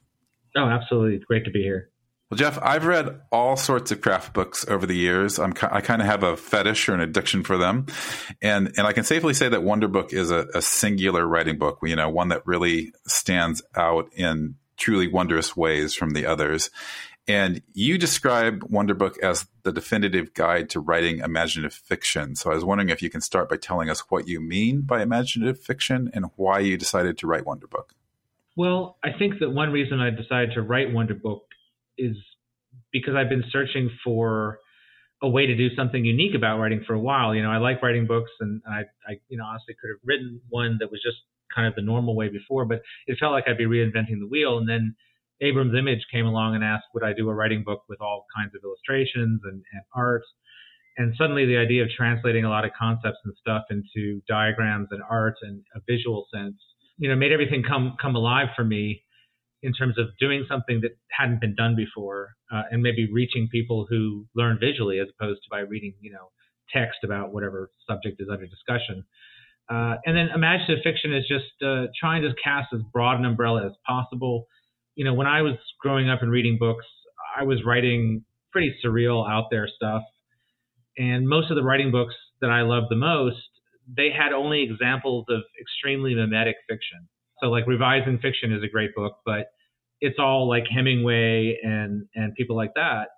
Oh, 0.56 0.63
absolutely. 0.63 1.18
It's 1.18 1.25
great 1.25 1.44
to 1.44 1.51
be 1.51 1.63
here. 1.63 1.89
Well, 2.29 2.38
Jeff, 2.38 2.59
I've 2.62 2.85
read 2.85 3.21
all 3.31 3.56
sorts 3.56 3.91
of 3.91 4.01
craft 4.01 4.33
books 4.33 4.68
over 4.68 4.85
the 4.85 4.95
years. 4.95 5.39
I'm, 5.39 5.53
I 5.62 5.79
kind 5.79 6.01
of 6.01 6.07
have 6.07 6.24
a 6.24 6.35
fetish 6.35 6.89
or 6.89 6.94
an 6.94 7.00
addiction 7.00 7.44
for 7.44 7.57
them, 7.57 7.85
and 8.41 8.74
and 8.77 8.85
I 8.85 8.91
can 8.91 9.06
safely 9.06 9.33
say 9.33 9.47
that 9.47 9.63
Wonder 9.63 9.88
Book 9.88 10.12
is 10.12 10.29
a, 10.29 10.45
a 10.53 10.62
singular 10.62 11.25
writing 11.25 11.57
book. 11.57 11.79
You 11.83 11.95
know, 11.95 12.09
one 12.09 12.27
that 12.29 12.45
really 12.45 12.91
stands 13.06 13.62
out 13.77 14.13
in 14.13 14.56
truly 14.75 15.07
wondrous 15.07 15.56
ways 15.56 15.95
from 15.95 16.12
the 16.12 16.25
others. 16.25 16.69
And 17.29 17.62
you 17.74 17.97
describe 17.97 18.63
Wonder 18.69 18.94
Book 18.94 19.18
as 19.21 19.47
the 19.63 19.74
definitive 19.74 20.33
guide 20.33 20.69
to 20.71 20.79
writing 20.79 21.19
imaginative 21.19 21.74
fiction. 21.74 22.35
So 22.35 22.51
I 22.51 22.56
was 22.56 22.63
wondering 22.63 22.89
if 22.89 23.01
you 23.01 23.09
can 23.09 23.19
start 23.19 23.50
by 23.50 23.57
telling 23.57 23.89
us 23.89 24.00
what 24.09 24.29
you 24.29 24.39
mean 24.39 24.81
by 24.81 25.01
imaginative 25.01 25.59
fiction 25.59 26.09
and 26.13 26.27
why 26.38 26.59
you 26.59 26.77
decided 26.77 27.18
to 27.18 27.27
write 27.27 27.45
Wonder 27.45 27.68
Book. 27.68 27.94
Well, 28.56 28.97
I 29.03 29.12
think 29.12 29.39
that 29.39 29.50
one 29.50 29.71
reason 29.71 30.00
I 30.00 30.09
decided 30.09 30.53
to 30.53 30.62
write 30.62 30.94
Wonder 30.94 31.15
Book 31.15 31.46
is 31.97 32.15
because 32.91 33.15
I've 33.15 33.29
been 33.29 33.44
searching 33.51 33.89
for 34.03 34.59
a 35.21 35.29
way 35.29 35.47
to 35.47 35.55
do 35.55 35.73
something 35.75 36.05
unique 36.05 36.36
about 36.36 36.60
writing 36.60 36.83
for 36.86 36.93
a 36.93 37.00
while. 37.00 37.33
You 37.33 37.41
know, 37.43 37.50
I 37.50 37.57
like 37.57 37.81
writing 37.81 38.05
books, 38.05 38.31
and 38.39 38.62
I, 38.69 38.81
I, 39.07 39.19
you 39.29 39.38
know, 39.38 39.45
honestly 39.45 39.75
could 39.81 39.89
have 39.89 40.00
written 40.03 40.41
one 40.50 40.77
that 40.79 40.91
was 40.91 41.01
just 41.03 41.17
kind 41.53 41.67
of 41.67 41.75
the 41.75 41.81
normal 41.81 42.15
way 42.15 42.29
before, 42.29 42.65
but 42.65 42.81
it 43.07 43.17
felt 43.19 43.31
like 43.31 43.45
I'd 43.48 43.57
be 43.57 43.65
reinventing 43.65 44.19
the 44.19 44.27
wheel. 44.29 44.57
And 44.57 44.69
then 44.69 44.95
Abrams 45.41 45.74
Image 45.77 46.05
came 46.12 46.25
along 46.25 46.55
and 46.55 46.63
asked, 46.63 46.86
would 46.93 47.03
I 47.03 47.13
do 47.13 47.29
a 47.29 47.33
writing 47.33 47.63
book 47.63 47.83
with 47.89 48.01
all 48.01 48.25
kinds 48.36 48.53
of 48.53 48.62
illustrations 48.63 49.41
and, 49.43 49.63
and 49.74 49.81
art? 49.95 50.24
And 50.98 51.13
suddenly 51.17 51.45
the 51.45 51.57
idea 51.57 51.83
of 51.83 51.89
translating 51.95 52.43
a 52.43 52.50
lot 52.50 52.65
of 52.65 52.72
concepts 52.77 53.19
and 53.24 53.33
stuff 53.39 53.63
into 53.69 54.22
diagrams 54.27 54.88
and 54.91 55.01
art 55.10 55.36
and 55.41 55.63
a 55.75 55.79
visual 55.88 56.27
sense, 56.33 56.55
you 56.98 57.07
know, 57.07 57.15
made 57.15 57.31
everything 57.31 57.63
come 57.63 57.95
come 58.01 58.15
alive 58.15 58.48
for 58.55 58.63
me 58.63 59.03
in 59.63 59.73
terms 59.73 59.97
of 59.97 60.07
doing 60.19 60.45
something 60.47 60.81
that 60.81 60.91
hadn't 61.09 61.41
been 61.41 61.55
done 61.55 61.75
before 61.75 62.29
uh, 62.51 62.63
and 62.71 62.81
maybe 62.81 63.11
reaching 63.11 63.47
people 63.51 63.87
who 63.89 64.25
learn 64.35 64.57
visually 64.59 64.99
as 64.99 65.07
opposed 65.17 65.41
to 65.43 65.49
by 65.49 65.59
reading, 65.59 65.93
you 65.99 66.11
know, 66.11 66.29
text 66.73 66.99
about 67.03 67.33
whatever 67.33 67.71
subject 67.89 68.21
is 68.21 68.27
under 68.31 68.45
discussion. 68.45 69.03
Uh, 69.69 69.95
and 70.05 70.15
then 70.15 70.29
imaginative 70.33 70.83
fiction 70.83 71.13
is 71.13 71.25
just 71.27 71.45
uh, 71.65 71.85
trying 71.99 72.21
to 72.21 72.29
cast 72.41 72.67
as 72.73 72.81
broad 72.93 73.19
an 73.19 73.25
umbrella 73.25 73.65
as 73.65 73.73
possible. 73.85 74.47
You 74.95 75.05
know, 75.05 75.13
when 75.13 75.27
I 75.27 75.41
was 75.41 75.55
growing 75.81 76.09
up 76.09 76.21
and 76.21 76.31
reading 76.31 76.57
books, 76.59 76.85
I 77.37 77.43
was 77.43 77.63
writing 77.65 78.23
pretty 78.51 78.75
surreal, 78.83 79.29
out 79.29 79.45
there 79.51 79.67
stuff. 79.67 80.03
And 80.97 81.27
most 81.27 81.51
of 81.51 81.57
the 81.57 81.63
writing 81.63 81.91
books 81.91 82.15
that 82.41 82.49
I 82.49 82.61
loved 82.61 82.87
the 82.89 82.95
most, 82.95 83.37
they 83.95 84.09
had 84.09 84.33
only 84.33 84.63
examples 84.63 85.25
of 85.29 85.41
extremely 85.59 86.15
mimetic 86.15 86.55
fiction. 86.69 87.07
So 87.41 87.48
like 87.48 87.67
revising 87.67 88.20
fiction 88.20 88.51
is 88.51 88.63
a 88.63 88.67
great 88.67 88.96
book, 88.96 89.17
but 89.25 89.48
it's 90.01 90.17
all 90.20 90.48
like 90.48 90.63
Hemingway 90.74 91.58
and 91.63 92.06
and 92.15 92.34
people 92.36 92.56
like 92.56 92.74
that. 92.75 93.10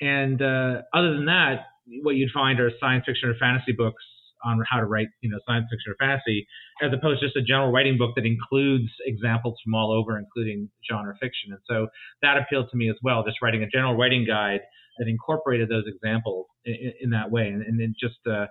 And 0.00 0.40
uh, 0.42 0.82
other 0.94 1.14
than 1.14 1.26
that, 1.26 1.66
what 2.02 2.16
you'd 2.16 2.32
find 2.32 2.60
are 2.60 2.70
science 2.80 3.04
fiction 3.06 3.28
or 3.28 3.34
fantasy 3.38 3.72
books 3.72 4.02
on 4.44 4.62
how 4.68 4.78
to 4.78 4.84
write, 4.84 5.08
you 5.22 5.30
know, 5.30 5.38
science 5.46 5.66
fiction 5.70 5.92
or 5.92 5.96
fantasy, 5.98 6.46
as 6.82 6.92
opposed 6.92 7.20
to 7.20 7.26
just 7.26 7.36
a 7.36 7.42
general 7.42 7.72
writing 7.72 7.96
book 7.98 8.12
that 8.16 8.26
includes 8.26 8.90
examples 9.06 9.56
from 9.64 9.74
all 9.74 9.90
over, 9.90 10.18
including 10.18 10.68
genre 10.88 11.14
fiction. 11.20 11.50
And 11.50 11.60
so 11.68 11.88
that 12.22 12.36
appealed 12.36 12.68
to 12.70 12.76
me 12.76 12.90
as 12.90 12.96
well, 13.02 13.24
just 13.24 13.38
writing 13.42 13.62
a 13.62 13.68
general 13.68 13.96
writing 13.96 14.26
guide 14.26 14.60
that 14.98 15.08
incorporated 15.08 15.68
those 15.68 15.84
examples 15.86 16.46
in, 16.64 16.92
in 17.00 17.10
that 17.10 17.30
way. 17.30 17.48
And, 17.48 17.62
and 17.62 17.80
it 17.80 17.90
just, 17.98 18.20
uh, 18.26 18.46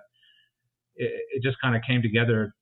it, 0.96 1.12
it 1.34 1.42
just 1.42 1.56
kind 1.62 1.76
of 1.76 1.82
came 1.86 2.02
together, 2.02 2.52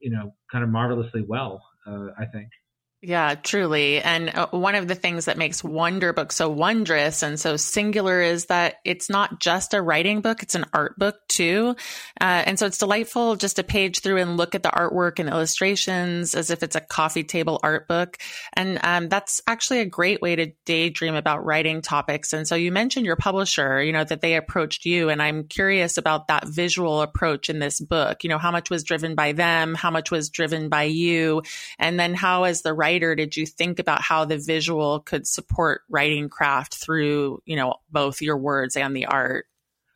you 0.00 0.10
know, 0.10 0.34
kind 0.52 0.62
of 0.62 0.70
marvelously 0.70 1.24
well, 1.26 1.62
Uh, 1.86 2.08
I 2.18 2.26
think. 2.26 2.59
Yeah, 3.02 3.34
truly. 3.34 3.98
And 4.02 4.28
uh, 4.28 4.48
one 4.50 4.74
of 4.74 4.86
the 4.86 4.94
things 4.94 5.24
that 5.24 5.38
makes 5.38 5.64
Wonder 5.64 6.12
Book 6.12 6.32
so 6.32 6.50
wondrous 6.50 7.22
and 7.22 7.40
so 7.40 7.56
singular 7.56 8.20
is 8.20 8.46
that 8.46 8.74
it's 8.84 9.08
not 9.08 9.40
just 9.40 9.72
a 9.72 9.80
writing 9.80 10.20
book, 10.20 10.42
it's 10.42 10.54
an 10.54 10.66
art 10.74 10.98
book 10.98 11.16
too. 11.26 11.76
Uh, 12.20 12.42
and 12.44 12.58
so 12.58 12.66
it's 12.66 12.76
delightful 12.76 13.36
just 13.36 13.56
to 13.56 13.62
page 13.62 14.00
through 14.00 14.18
and 14.18 14.36
look 14.36 14.54
at 14.54 14.62
the 14.62 14.68
artwork 14.68 15.18
and 15.18 15.30
illustrations 15.30 16.34
as 16.34 16.50
if 16.50 16.62
it's 16.62 16.76
a 16.76 16.80
coffee 16.82 17.24
table 17.24 17.58
art 17.62 17.88
book. 17.88 18.18
And 18.52 18.78
um, 18.82 19.08
that's 19.08 19.40
actually 19.46 19.80
a 19.80 19.86
great 19.86 20.20
way 20.20 20.36
to 20.36 20.52
daydream 20.66 21.14
about 21.14 21.42
writing 21.42 21.80
topics. 21.80 22.34
And 22.34 22.46
so 22.46 22.54
you 22.54 22.70
mentioned 22.70 23.06
your 23.06 23.16
publisher, 23.16 23.82
you 23.82 23.92
know, 23.94 24.04
that 24.04 24.20
they 24.20 24.34
approached 24.34 24.84
you. 24.84 25.08
And 25.08 25.22
I'm 25.22 25.44
curious 25.44 25.96
about 25.96 26.28
that 26.28 26.46
visual 26.48 27.00
approach 27.00 27.48
in 27.48 27.60
this 27.60 27.80
book. 27.80 28.24
You 28.24 28.28
know, 28.28 28.38
how 28.38 28.50
much 28.50 28.68
was 28.68 28.84
driven 28.84 29.14
by 29.14 29.32
them? 29.32 29.74
How 29.74 29.90
much 29.90 30.10
was 30.10 30.28
driven 30.28 30.68
by 30.68 30.82
you? 30.82 31.44
And 31.78 31.98
then 31.98 32.12
how, 32.12 32.44
as 32.44 32.60
the 32.60 32.74
writer, 32.74 32.89
writer 32.90 33.14
did 33.14 33.36
you 33.36 33.46
think 33.46 33.78
about 33.78 34.02
how 34.02 34.24
the 34.24 34.38
visual 34.38 35.00
could 35.00 35.26
support 35.26 35.82
writing 35.88 36.28
craft 36.28 36.74
through, 36.74 37.40
you 37.44 37.56
know, 37.56 37.74
both 37.90 38.20
your 38.20 38.36
words 38.36 38.76
and 38.76 38.94
the 38.96 39.06
art? 39.06 39.46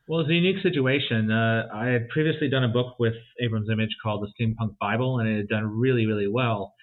Well, 0.07 0.21
it's 0.21 0.31
a 0.31 0.35
unique 0.35 0.63
situation. 0.63 1.31
Uh, 1.31 1.67
I 1.73 1.87
had 1.87 2.09
previously 2.09 2.49
done 2.49 2.63
a 2.63 2.69
book 2.69 2.99
with 2.99 3.15
Abrams 3.41 3.69
Image 3.73 3.97
called 4.03 4.23
The 4.23 4.31
Steampunk 4.45 4.77
Bible, 4.79 5.19
and 5.19 5.29
it 5.29 5.37
had 5.39 5.49
done 5.49 5.67
really, 5.67 6.07
really 6.07 6.29
well. 6.29 6.75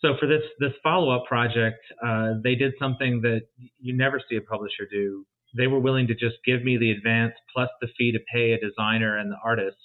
So 0.00 0.14
for 0.20 0.26
this 0.26 0.42
this 0.60 0.72
follow 0.82 1.10
up 1.16 1.24
project, 1.26 1.80
uh, 2.06 2.34
they 2.44 2.54
did 2.54 2.74
something 2.78 3.22
that 3.22 3.42
you 3.80 3.96
never 3.96 4.20
see 4.28 4.36
a 4.36 4.42
publisher 4.42 4.86
do. 4.90 5.24
They 5.56 5.66
were 5.66 5.80
willing 5.80 6.06
to 6.08 6.14
just 6.14 6.36
give 6.44 6.62
me 6.62 6.76
the 6.76 6.90
advance 6.90 7.32
plus 7.52 7.70
the 7.80 7.88
fee 7.96 8.12
to 8.12 8.18
pay 8.32 8.52
a 8.52 8.58
designer 8.60 9.16
and 9.16 9.32
the 9.32 9.38
artists, 9.42 9.80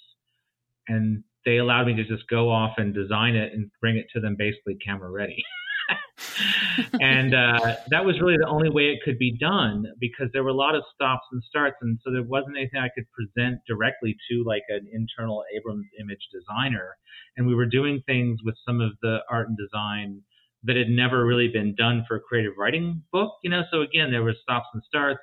and 0.86 1.24
they 1.44 1.58
allowed 1.58 1.86
me 1.86 1.94
to 1.94 2.04
just 2.04 2.28
go 2.28 2.50
off 2.50 2.74
and 2.76 2.94
design 2.94 3.34
it 3.34 3.52
and 3.52 3.70
bring 3.80 3.96
it 3.96 4.06
to 4.14 4.20
them 4.20 4.36
basically 4.38 4.76
camera 4.84 5.10
ready. 5.10 5.42
and 7.00 7.34
uh, 7.34 7.76
that 7.88 8.04
was 8.04 8.20
really 8.20 8.36
the 8.36 8.46
only 8.46 8.70
way 8.70 8.84
it 8.84 9.00
could 9.04 9.18
be 9.18 9.36
done 9.38 9.84
because 9.98 10.28
there 10.32 10.42
were 10.42 10.50
a 10.50 10.54
lot 10.54 10.74
of 10.74 10.82
stops 10.94 11.26
and 11.32 11.42
starts, 11.48 11.76
and 11.82 11.98
so 12.04 12.12
there 12.12 12.22
wasn't 12.22 12.56
anything 12.56 12.80
I 12.80 12.88
could 12.94 13.06
present 13.12 13.60
directly 13.66 14.16
to 14.30 14.44
like 14.46 14.62
an 14.68 14.86
internal 14.92 15.44
Abrams 15.56 15.86
image 16.00 16.28
designer. 16.32 16.96
And 17.36 17.46
we 17.46 17.54
were 17.54 17.66
doing 17.66 18.02
things 18.06 18.40
with 18.44 18.54
some 18.66 18.80
of 18.80 18.92
the 19.02 19.18
art 19.30 19.48
and 19.48 19.56
design 19.56 20.22
that 20.64 20.76
had 20.76 20.88
never 20.88 21.24
really 21.24 21.48
been 21.48 21.74
done 21.74 22.04
for 22.06 22.16
a 22.16 22.20
creative 22.20 22.52
writing 22.58 23.02
book, 23.12 23.32
you 23.42 23.50
know. 23.50 23.62
So 23.72 23.80
again, 23.80 24.10
there 24.10 24.22
were 24.22 24.34
stops 24.42 24.68
and 24.74 24.82
starts. 24.86 25.22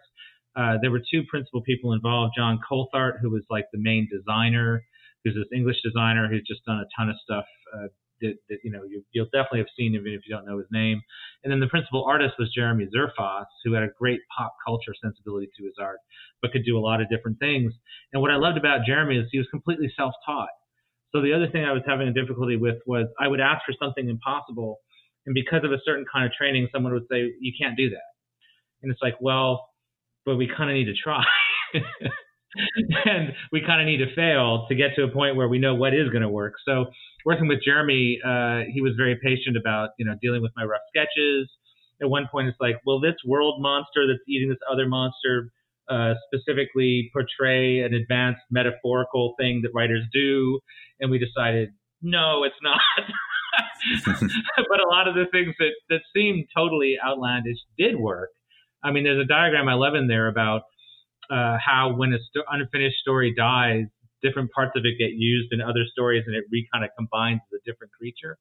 Uh, 0.55 0.77
there 0.81 0.89
were 0.89 1.01
two 1.11 1.23
principal 1.29 1.61
people 1.61 1.93
involved: 1.93 2.33
John 2.35 2.59
Coulthart, 2.69 3.19
who 3.21 3.29
was 3.29 3.43
like 3.49 3.65
the 3.71 3.79
main 3.79 4.07
designer 4.11 4.83
who's 5.23 5.35
this 5.35 5.51
English 5.53 5.77
designer 5.83 6.27
who's 6.27 6.45
just 6.47 6.65
done 6.65 6.79
a 6.79 6.87
ton 6.97 7.09
of 7.09 7.15
stuff 7.23 7.45
uh, 7.75 7.87
that, 8.21 8.35
that, 8.49 8.57
you 8.63 8.71
know 8.71 8.81
you, 8.83 9.03
will 9.15 9.29
definitely 9.31 9.59
have 9.59 9.73
seen 9.77 9.93
even 9.93 10.13
if 10.13 10.21
you 10.25 10.35
don't 10.35 10.45
know 10.45 10.57
his 10.57 10.67
name. 10.71 11.01
And 11.43 11.51
then 11.51 11.59
the 11.59 11.67
principal 11.67 12.05
artist 12.05 12.35
was 12.39 12.51
Jeremy 12.53 12.87
Zerfoss, 12.95 13.45
who 13.63 13.73
had 13.73 13.83
a 13.83 13.89
great 13.97 14.19
pop 14.35 14.53
culture 14.65 14.93
sensibility 15.01 15.49
to 15.57 15.65
his 15.65 15.75
art, 15.79 15.99
but 16.41 16.51
could 16.51 16.65
do 16.65 16.77
a 16.77 16.81
lot 16.81 17.01
of 17.01 17.09
different 17.09 17.39
things. 17.39 17.73
And 18.13 18.21
what 18.21 18.31
I 18.31 18.37
loved 18.37 18.57
about 18.57 18.85
Jeremy 18.85 19.17
is 19.17 19.27
he 19.31 19.37
was 19.37 19.47
completely 19.51 19.91
self-taught. 19.95 20.49
So 21.13 21.21
the 21.21 21.33
other 21.33 21.47
thing 21.47 21.63
I 21.63 21.71
was 21.71 21.83
having 21.87 22.07
a 22.07 22.13
difficulty 22.13 22.57
with 22.57 22.77
was 22.85 23.07
I 23.19 23.27
would 23.27 23.39
ask 23.39 23.61
for 23.65 23.73
something 23.79 24.09
impossible, 24.09 24.79
and 25.25 25.33
because 25.33 25.63
of 25.63 25.71
a 25.71 25.79
certain 25.85 26.05
kind 26.11 26.25
of 26.25 26.31
training, 26.33 26.67
someone 26.71 26.93
would 26.93 27.07
say 27.09 27.31
you 27.39 27.53
can't 27.59 27.77
do 27.77 27.89
that, 27.89 28.11
and 28.81 28.91
it's 28.91 29.01
like, 29.01 29.15
well, 29.21 29.69
but 30.25 30.35
we 30.35 30.47
kind 30.47 30.69
of 30.69 30.75
need 30.75 30.85
to 30.85 30.93
try. 30.93 31.23
and 33.05 33.33
we 33.51 33.61
kind 33.61 33.81
of 33.81 33.87
need 33.87 33.97
to 33.97 34.13
fail 34.15 34.65
to 34.69 34.75
get 34.75 34.95
to 34.95 35.03
a 35.03 35.11
point 35.11 35.35
where 35.35 35.47
we 35.47 35.59
know 35.59 35.75
what 35.75 35.93
is 35.93 36.09
going 36.09 36.21
to 36.21 36.29
work. 36.29 36.53
So 36.65 36.85
working 37.25 37.47
with 37.47 37.59
Jeremy, 37.63 38.19
uh, 38.23 38.61
he 38.73 38.81
was 38.81 38.93
very 38.97 39.19
patient 39.21 39.57
about 39.57 39.89
you 39.97 40.05
know 40.05 40.15
dealing 40.21 40.41
with 40.41 40.51
my 40.55 40.63
rough 40.63 40.81
sketches. 40.89 41.49
At 42.01 42.09
one 42.09 42.27
point, 42.31 42.47
it's 42.47 42.57
like, 42.59 42.75
will 42.85 43.01
this 43.01 43.15
world 43.25 43.61
monster 43.61 44.05
that's 44.07 44.23
eating 44.27 44.49
this 44.49 44.59
other 44.71 44.87
monster 44.87 45.51
uh, 45.89 46.13
specifically 46.27 47.09
portray 47.11 47.79
an 47.79 47.93
advanced 47.93 48.41
metaphorical 48.51 49.33
thing 49.39 49.61
that 49.63 49.71
writers 49.73 50.03
do? 50.13 50.59
And 50.99 51.09
we 51.09 51.17
decided, 51.17 51.69
no, 52.01 52.43
it's 52.43 52.55
not. 52.61 52.79
but 54.69 54.79
a 54.79 54.87
lot 54.89 55.07
of 55.07 55.15
the 55.15 55.25
things 55.31 55.55
that 55.59 55.71
that 55.89 56.01
seemed 56.15 56.45
totally 56.55 56.95
outlandish 57.03 57.57
did 57.77 57.95
work. 57.97 58.29
I 58.83 58.91
mean, 58.91 59.03
there's 59.03 59.23
a 59.23 59.27
diagram 59.27 59.67
I 59.67 59.73
love 59.73 59.95
in 59.95 60.07
there 60.07 60.27
about 60.27 60.61
uh, 61.29 61.57
how 61.63 61.93
when 61.95 62.13
a 62.13 62.19
sto- 62.29 62.47
unfinished 62.49 62.97
story 62.99 63.33
dies, 63.35 63.85
different 64.21 64.51
parts 64.51 64.71
of 64.75 64.83
it 64.85 64.97
get 64.97 65.11
used 65.13 65.51
in 65.51 65.61
other 65.61 65.85
stories, 65.91 66.23
and 66.27 66.35
it 66.35 66.45
re 66.51 66.67
kind 66.73 66.83
of 66.83 66.91
combines 66.97 67.41
as 67.53 67.59
a 67.59 67.71
different 67.71 67.91
creature. 67.93 68.37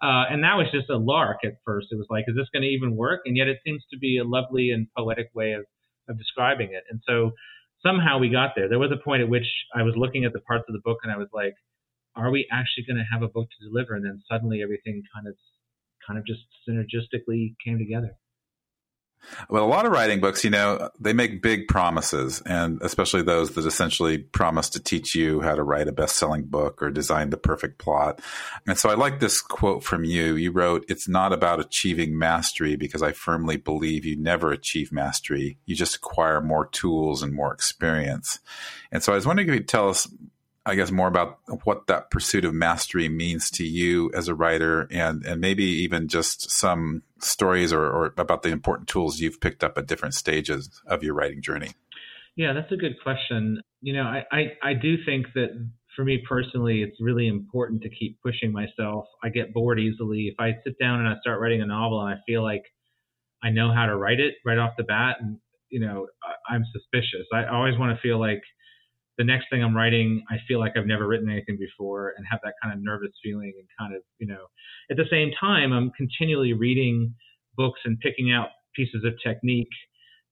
Uh, 0.00 0.24
and 0.30 0.44
that 0.44 0.54
was 0.54 0.66
just 0.72 0.88
a 0.90 0.96
lark 0.96 1.38
at 1.44 1.54
first. 1.64 1.88
It 1.90 1.96
was 1.96 2.06
like, 2.08 2.24
is 2.28 2.36
this 2.36 2.46
going 2.52 2.62
to 2.62 2.68
even 2.68 2.94
work? 2.94 3.22
And 3.26 3.36
yet 3.36 3.48
it 3.48 3.58
seems 3.64 3.82
to 3.90 3.98
be 3.98 4.18
a 4.18 4.24
lovely 4.24 4.70
and 4.70 4.86
poetic 4.96 5.30
way 5.34 5.52
of, 5.52 5.64
of 6.08 6.16
describing 6.16 6.68
it. 6.72 6.84
And 6.88 7.00
so 7.06 7.32
somehow 7.82 8.18
we 8.18 8.28
got 8.28 8.52
there. 8.54 8.68
There 8.68 8.78
was 8.78 8.92
a 8.92 9.02
point 9.02 9.22
at 9.22 9.28
which 9.28 9.46
I 9.74 9.82
was 9.82 9.94
looking 9.96 10.24
at 10.24 10.32
the 10.32 10.40
parts 10.40 10.64
of 10.68 10.72
the 10.72 10.82
book 10.84 10.98
and 11.02 11.12
I 11.12 11.16
was 11.16 11.28
like, 11.32 11.54
are 12.14 12.30
we 12.30 12.46
actually 12.50 12.84
going 12.86 12.98
to 12.98 13.10
have 13.12 13.22
a 13.22 13.28
book 13.28 13.48
to 13.50 13.68
deliver? 13.68 13.94
And 13.94 14.04
then 14.04 14.22
suddenly 14.30 14.62
everything 14.62 15.02
kind 15.14 15.26
of, 15.26 15.34
kind 16.06 16.18
of 16.18 16.24
just 16.26 16.46
synergistically 16.62 17.54
came 17.64 17.78
together. 17.78 18.14
Well, 19.50 19.64
a 19.64 19.66
lot 19.66 19.86
of 19.86 19.92
writing 19.92 20.20
books, 20.20 20.42
you 20.42 20.50
know, 20.50 20.90
they 20.98 21.12
make 21.12 21.42
big 21.42 21.68
promises, 21.68 22.42
and 22.46 22.80
especially 22.82 23.22
those 23.22 23.50
that 23.50 23.66
essentially 23.66 24.18
promise 24.18 24.70
to 24.70 24.80
teach 24.80 25.14
you 25.14 25.40
how 25.40 25.54
to 25.54 25.62
write 25.62 25.88
a 25.88 25.92
best 25.92 26.16
selling 26.16 26.44
book 26.44 26.82
or 26.82 26.90
design 26.90 27.30
the 27.30 27.36
perfect 27.36 27.78
plot. 27.78 28.20
And 28.66 28.78
so 28.78 28.88
I 28.88 28.94
like 28.94 29.20
this 29.20 29.40
quote 29.40 29.84
from 29.84 30.04
you. 30.04 30.34
You 30.36 30.50
wrote, 30.50 30.84
It's 30.88 31.08
not 31.08 31.32
about 31.32 31.60
achieving 31.60 32.18
mastery 32.18 32.76
because 32.76 33.02
I 33.02 33.12
firmly 33.12 33.56
believe 33.56 34.04
you 34.04 34.16
never 34.16 34.50
achieve 34.50 34.92
mastery. 34.92 35.58
You 35.66 35.76
just 35.76 35.96
acquire 35.96 36.40
more 36.40 36.66
tools 36.66 37.22
and 37.22 37.34
more 37.34 37.52
experience. 37.52 38.40
And 38.90 39.02
so 39.02 39.12
I 39.12 39.16
was 39.16 39.26
wondering 39.26 39.48
if 39.48 39.54
you 39.54 39.60
could 39.60 39.68
tell 39.68 39.90
us 39.90 40.08
I 40.68 40.74
guess 40.74 40.90
more 40.90 41.08
about 41.08 41.38
what 41.64 41.86
that 41.86 42.10
pursuit 42.10 42.44
of 42.44 42.52
mastery 42.52 43.08
means 43.08 43.50
to 43.52 43.64
you 43.64 44.10
as 44.14 44.28
a 44.28 44.34
writer, 44.34 44.86
and 44.90 45.24
and 45.24 45.40
maybe 45.40 45.64
even 45.64 46.08
just 46.08 46.50
some 46.50 47.02
stories 47.20 47.72
or, 47.72 47.84
or 47.84 48.14
about 48.18 48.42
the 48.42 48.50
important 48.50 48.86
tools 48.86 49.18
you've 49.18 49.40
picked 49.40 49.64
up 49.64 49.78
at 49.78 49.86
different 49.86 50.14
stages 50.14 50.82
of 50.86 51.02
your 51.02 51.14
writing 51.14 51.40
journey. 51.40 51.70
Yeah, 52.36 52.52
that's 52.52 52.70
a 52.70 52.76
good 52.76 52.96
question. 53.02 53.62
You 53.80 53.94
know, 53.94 54.02
I, 54.02 54.24
I, 54.30 54.42
I 54.62 54.74
do 54.74 54.96
think 55.04 55.26
that 55.34 55.48
for 55.96 56.04
me 56.04 56.22
personally, 56.28 56.82
it's 56.82 57.00
really 57.00 57.26
important 57.26 57.82
to 57.82 57.88
keep 57.88 58.20
pushing 58.22 58.52
myself. 58.52 59.06
I 59.24 59.30
get 59.30 59.52
bored 59.52 59.80
easily. 59.80 60.28
If 60.28 60.34
I 60.38 60.52
sit 60.64 60.78
down 60.78 61.00
and 61.00 61.08
I 61.08 61.14
start 61.20 61.40
writing 61.40 61.62
a 61.62 61.66
novel 61.66 62.00
and 62.00 62.14
I 62.14 62.18
feel 62.26 62.44
like 62.44 62.62
I 63.42 63.50
know 63.50 63.72
how 63.74 63.86
to 63.86 63.96
write 63.96 64.20
it 64.20 64.34
right 64.44 64.58
off 64.58 64.74
the 64.76 64.84
bat, 64.84 65.16
and 65.20 65.38
you 65.70 65.80
know, 65.80 66.06
I, 66.22 66.54
I'm 66.54 66.64
suspicious. 66.72 67.26
I 67.32 67.46
always 67.46 67.78
want 67.78 67.96
to 67.96 68.00
feel 68.00 68.20
like 68.20 68.42
the 69.18 69.24
next 69.24 69.46
thing 69.50 69.62
I'm 69.62 69.76
writing, 69.76 70.24
I 70.30 70.36
feel 70.46 70.60
like 70.60 70.72
I've 70.76 70.86
never 70.86 71.06
written 71.06 71.28
anything 71.28 71.58
before 71.58 72.14
and 72.16 72.24
have 72.30 72.40
that 72.44 72.54
kind 72.62 72.72
of 72.72 72.82
nervous 72.82 73.10
feeling 73.22 73.52
and 73.58 73.66
kind 73.78 73.94
of, 73.94 74.02
you 74.18 74.28
know, 74.28 74.46
at 74.90 74.96
the 74.96 75.06
same 75.10 75.30
time, 75.38 75.72
I'm 75.72 75.90
continually 75.90 76.52
reading 76.52 77.14
books 77.56 77.80
and 77.84 77.98
picking 77.98 78.32
out 78.32 78.48
pieces 78.76 79.04
of 79.04 79.14
technique 79.22 79.68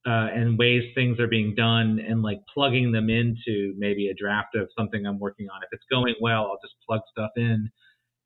uh, 0.07 0.29
and 0.33 0.57
ways 0.57 0.85
things 0.95 1.19
are 1.19 1.27
being 1.27 1.53
done 1.57 1.99
and 1.99 2.23
like 2.23 2.39
plugging 2.55 2.93
them 2.93 3.11
into 3.11 3.75
maybe 3.77 4.09
a 4.09 4.15
draft 4.15 4.55
of 4.55 4.69
something 4.79 5.05
I'm 5.05 5.19
working 5.19 5.49
on. 5.53 5.63
If 5.65 5.69
it's 5.73 5.85
going 5.91 6.15
well, 6.21 6.45
I'll 6.45 6.61
just 6.63 6.75
plug 6.87 7.01
stuff 7.11 7.31
in 7.37 7.69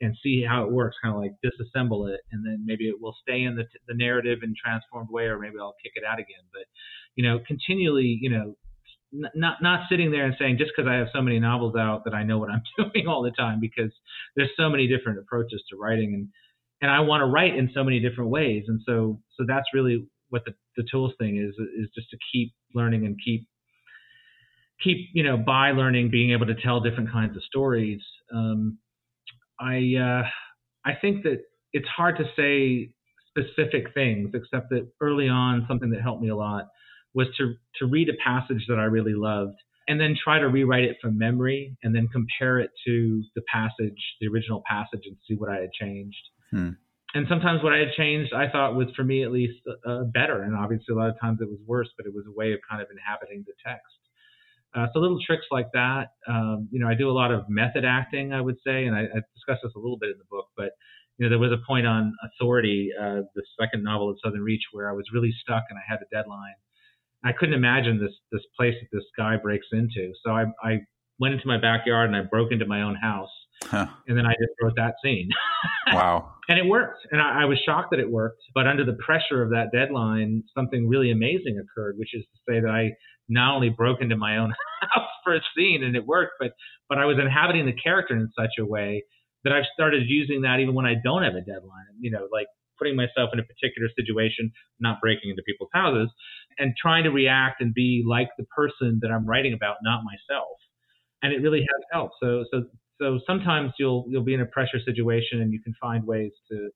and 0.02 0.16
see 0.22 0.44
how 0.46 0.64
it 0.64 0.72
works, 0.72 0.96
kind 1.02 1.14
of 1.14 1.20
like 1.20 1.32
disassemble 1.44 2.12
it, 2.12 2.20
and 2.32 2.44
then 2.44 2.64
maybe 2.66 2.84
it 2.88 3.00
will 3.00 3.16
stay 3.22 3.42
in 3.42 3.54
the, 3.56 3.64
the 3.88 3.94
narrative 3.94 4.40
in 4.42 4.54
transformed 4.62 5.08
way, 5.10 5.24
or 5.24 5.38
maybe 5.38 5.56
I'll 5.58 5.76
kick 5.82 5.92
it 5.94 6.04
out 6.04 6.18
again. 6.18 6.44
But 6.52 6.64
you 7.16 7.24
know, 7.24 7.38
continually, 7.46 8.18
you 8.20 8.30
know, 8.30 8.54
not 9.12 9.62
not 9.62 9.80
sitting 9.88 10.10
there 10.10 10.24
and 10.24 10.34
saying 10.38 10.58
just 10.58 10.72
because 10.76 10.88
I 10.88 10.94
have 10.94 11.08
so 11.12 11.20
many 11.20 11.38
novels 11.38 11.74
out 11.76 12.04
that 12.04 12.14
I 12.14 12.22
know 12.22 12.38
what 12.38 12.50
I'm 12.50 12.62
doing 12.92 13.06
all 13.08 13.22
the 13.22 13.32
time 13.32 13.60
because 13.60 13.92
there's 14.36 14.50
so 14.56 14.68
many 14.68 14.86
different 14.86 15.18
approaches 15.18 15.62
to 15.70 15.76
writing 15.76 16.14
and 16.14 16.28
and 16.82 16.90
I 16.90 17.00
want 17.00 17.20
to 17.20 17.26
write 17.26 17.54
in 17.56 17.70
so 17.74 17.84
many 17.84 18.00
different 18.00 18.30
ways. 18.30 18.64
And 18.68 18.80
so 18.86 19.20
so 19.36 19.44
that's 19.46 19.66
really 19.74 20.06
what 20.28 20.42
the 20.44 20.54
the 20.76 20.84
tools 20.90 21.12
thing 21.18 21.36
is 21.36 21.54
is 21.76 21.88
just 21.94 22.10
to 22.10 22.16
keep 22.32 22.52
learning 22.74 23.04
and 23.06 23.18
keep 23.24 23.46
keep 24.82 25.08
you 25.12 25.22
know 25.22 25.36
by 25.36 25.72
learning 25.72 26.10
being 26.10 26.32
able 26.32 26.46
to 26.46 26.54
tell 26.54 26.80
different 26.80 27.10
kinds 27.10 27.36
of 27.36 27.42
stories. 27.44 28.00
Um, 28.32 28.78
I 29.58 29.94
uh, 29.98 30.22
I 30.84 30.94
think 31.00 31.24
that 31.24 31.42
it's 31.72 31.88
hard 31.88 32.16
to 32.18 32.24
say 32.36 32.92
specific 33.28 33.94
things 33.94 34.30
except 34.34 34.70
that 34.70 34.88
early 35.00 35.28
on 35.28 35.64
something 35.68 35.90
that 35.90 36.02
helped 36.02 36.22
me 36.22 36.28
a 36.30 36.36
lot 36.36 36.68
was 37.14 37.28
to 37.38 37.54
to 37.78 37.86
read 37.86 38.08
a 38.08 38.16
passage 38.22 38.64
that 38.68 38.78
I 38.78 38.84
really 38.84 39.14
loved 39.14 39.56
and 39.88 40.00
then 40.00 40.14
try 40.22 40.38
to 40.38 40.48
rewrite 40.48 40.84
it 40.84 40.96
from 41.02 41.18
memory 41.18 41.76
and 41.82 41.94
then 41.94 42.06
compare 42.12 42.60
it 42.60 42.70
to 42.86 43.22
the 43.34 43.42
passage, 43.52 43.98
the 44.20 44.28
original 44.28 44.62
passage, 44.68 45.02
and 45.04 45.16
see 45.26 45.34
what 45.34 45.50
I 45.50 45.60
had 45.60 45.72
changed. 45.72 46.22
Hmm. 46.50 46.70
And 47.12 47.26
sometimes 47.28 47.62
what 47.64 47.72
I 47.72 47.78
had 47.78 47.92
changed, 47.96 48.32
I 48.32 48.48
thought 48.48 48.76
was 48.76 48.86
for 48.94 49.02
me 49.02 49.24
at 49.24 49.32
least 49.32 49.58
uh, 49.84 50.04
better. 50.04 50.42
And 50.42 50.54
obviously, 50.54 50.94
a 50.94 50.98
lot 50.98 51.08
of 51.08 51.18
times 51.20 51.38
it 51.40 51.48
was 51.48 51.58
worse, 51.66 51.88
but 51.96 52.06
it 52.06 52.14
was 52.14 52.24
a 52.28 52.30
way 52.30 52.52
of 52.52 52.60
kind 52.70 52.80
of 52.80 52.86
inhabiting 52.88 53.44
the 53.46 53.54
text. 53.66 53.98
Uh, 54.72 54.86
so 54.92 55.00
little 55.00 55.18
tricks 55.26 55.46
like 55.50 55.66
that. 55.72 56.14
Um, 56.28 56.68
you 56.70 56.78
know, 56.78 56.86
I 56.86 56.94
do 56.94 57.10
a 57.10 57.16
lot 57.16 57.32
of 57.32 57.48
method 57.48 57.84
acting, 57.84 58.32
I 58.32 58.40
would 58.40 58.58
say, 58.64 58.84
and 58.84 58.94
I, 58.94 59.00
I 59.00 59.18
discuss 59.34 59.58
this 59.62 59.72
a 59.74 59.78
little 59.78 59.98
bit 59.98 60.10
in 60.10 60.18
the 60.18 60.30
book. 60.30 60.46
But 60.56 60.70
you 61.18 61.26
know, 61.26 61.30
there 61.30 61.40
was 61.40 61.50
a 61.50 61.66
point 61.66 61.86
on 61.86 62.14
Authority, 62.22 62.90
uh, 62.96 63.26
the 63.34 63.42
second 63.58 63.82
novel 63.82 64.08
of 64.08 64.18
Southern 64.24 64.42
Reach, 64.42 64.62
where 64.70 64.88
I 64.88 64.92
was 64.92 65.04
really 65.12 65.34
stuck 65.42 65.64
and 65.68 65.78
I 65.78 65.82
had 65.86 65.98
a 65.98 66.08
deadline. 66.14 66.54
I 67.24 67.32
couldn't 67.32 67.54
imagine 67.54 68.00
this 68.00 68.12
this 68.32 68.42
place 68.58 68.74
that 68.80 68.96
this 68.96 69.04
guy 69.16 69.36
breaks 69.36 69.66
into. 69.72 70.12
So 70.24 70.32
I, 70.32 70.46
I 70.62 70.80
went 71.18 71.34
into 71.34 71.46
my 71.46 71.60
backyard 71.60 72.08
and 72.08 72.16
I 72.16 72.22
broke 72.22 72.50
into 72.52 72.66
my 72.66 72.82
own 72.82 72.94
house, 72.94 73.30
huh. 73.64 73.86
and 74.08 74.16
then 74.16 74.26
I 74.26 74.32
just 74.32 74.52
wrote 74.62 74.74
that 74.76 74.94
scene. 75.04 75.28
wow! 75.92 76.32
and 76.48 76.58
it 76.58 76.66
worked, 76.66 77.00
and 77.12 77.20
I, 77.20 77.42
I 77.42 77.44
was 77.44 77.58
shocked 77.64 77.88
that 77.90 78.00
it 78.00 78.10
worked. 78.10 78.40
But 78.54 78.66
under 78.66 78.84
the 78.84 78.96
pressure 79.04 79.42
of 79.42 79.50
that 79.50 79.70
deadline, 79.72 80.42
something 80.56 80.88
really 80.88 81.10
amazing 81.10 81.62
occurred, 81.62 81.96
which 81.98 82.14
is 82.14 82.24
to 82.24 82.38
say 82.48 82.60
that 82.60 82.70
I 82.70 82.90
not 83.28 83.54
only 83.54 83.68
broke 83.68 84.00
into 84.00 84.16
my 84.16 84.38
own 84.38 84.52
house 84.94 85.08
for 85.22 85.34
a 85.34 85.40
scene 85.56 85.84
and 85.84 85.96
it 85.96 86.06
worked, 86.06 86.32
but 86.40 86.52
but 86.88 86.98
I 86.98 87.04
was 87.04 87.18
inhabiting 87.20 87.66
the 87.66 87.72
character 87.72 88.16
in 88.16 88.30
such 88.36 88.58
a 88.58 88.64
way 88.64 89.04
that 89.44 89.52
I've 89.52 89.64
started 89.72 90.02
using 90.06 90.42
that 90.42 90.60
even 90.60 90.74
when 90.74 90.86
I 90.86 90.94
don't 91.02 91.22
have 91.22 91.34
a 91.34 91.40
deadline. 91.40 91.94
You 92.00 92.10
know, 92.10 92.28
like 92.32 92.46
putting 92.80 92.96
myself 92.96 93.30
in 93.32 93.38
a 93.38 93.44
particular 93.44 93.88
situation, 93.94 94.50
not 94.80 95.00
breaking 95.00 95.30
into 95.30 95.42
people's 95.46 95.70
houses, 95.72 96.10
and 96.58 96.74
trying 96.80 97.04
to 97.04 97.10
react 97.10 97.60
and 97.60 97.74
be 97.74 98.02
like 98.08 98.28
the 98.38 98.44
person 98.44 98.98
that 99.02 99.10
I'm 99.12 99.26
writing 99.26 99.52
about, 99.52 99.76
not 99.82 100.00
myself. 100.02 100.56
And 101.22 101.32
it 101.32 101.42
really 101.42 101.60
has 101.60 101.82
helped. 101.92 102.14
So 102.20 102.44
so 102.50 102.64
so 103.00 103.20
sometimes 103.26 103.72
you'll 103.78 104.06
you'll 104.08 104.24
be 104.24 104.34
in 104.34 104.40
a 104.40 104.46
pressure 104.46 104.80
situation 104.84 105.42
and 105.42 105.52
you 105.52 105.60
can 105.60 105.74
find 105.80 106.06
ways 106.06 106.32
to 106.50 106.70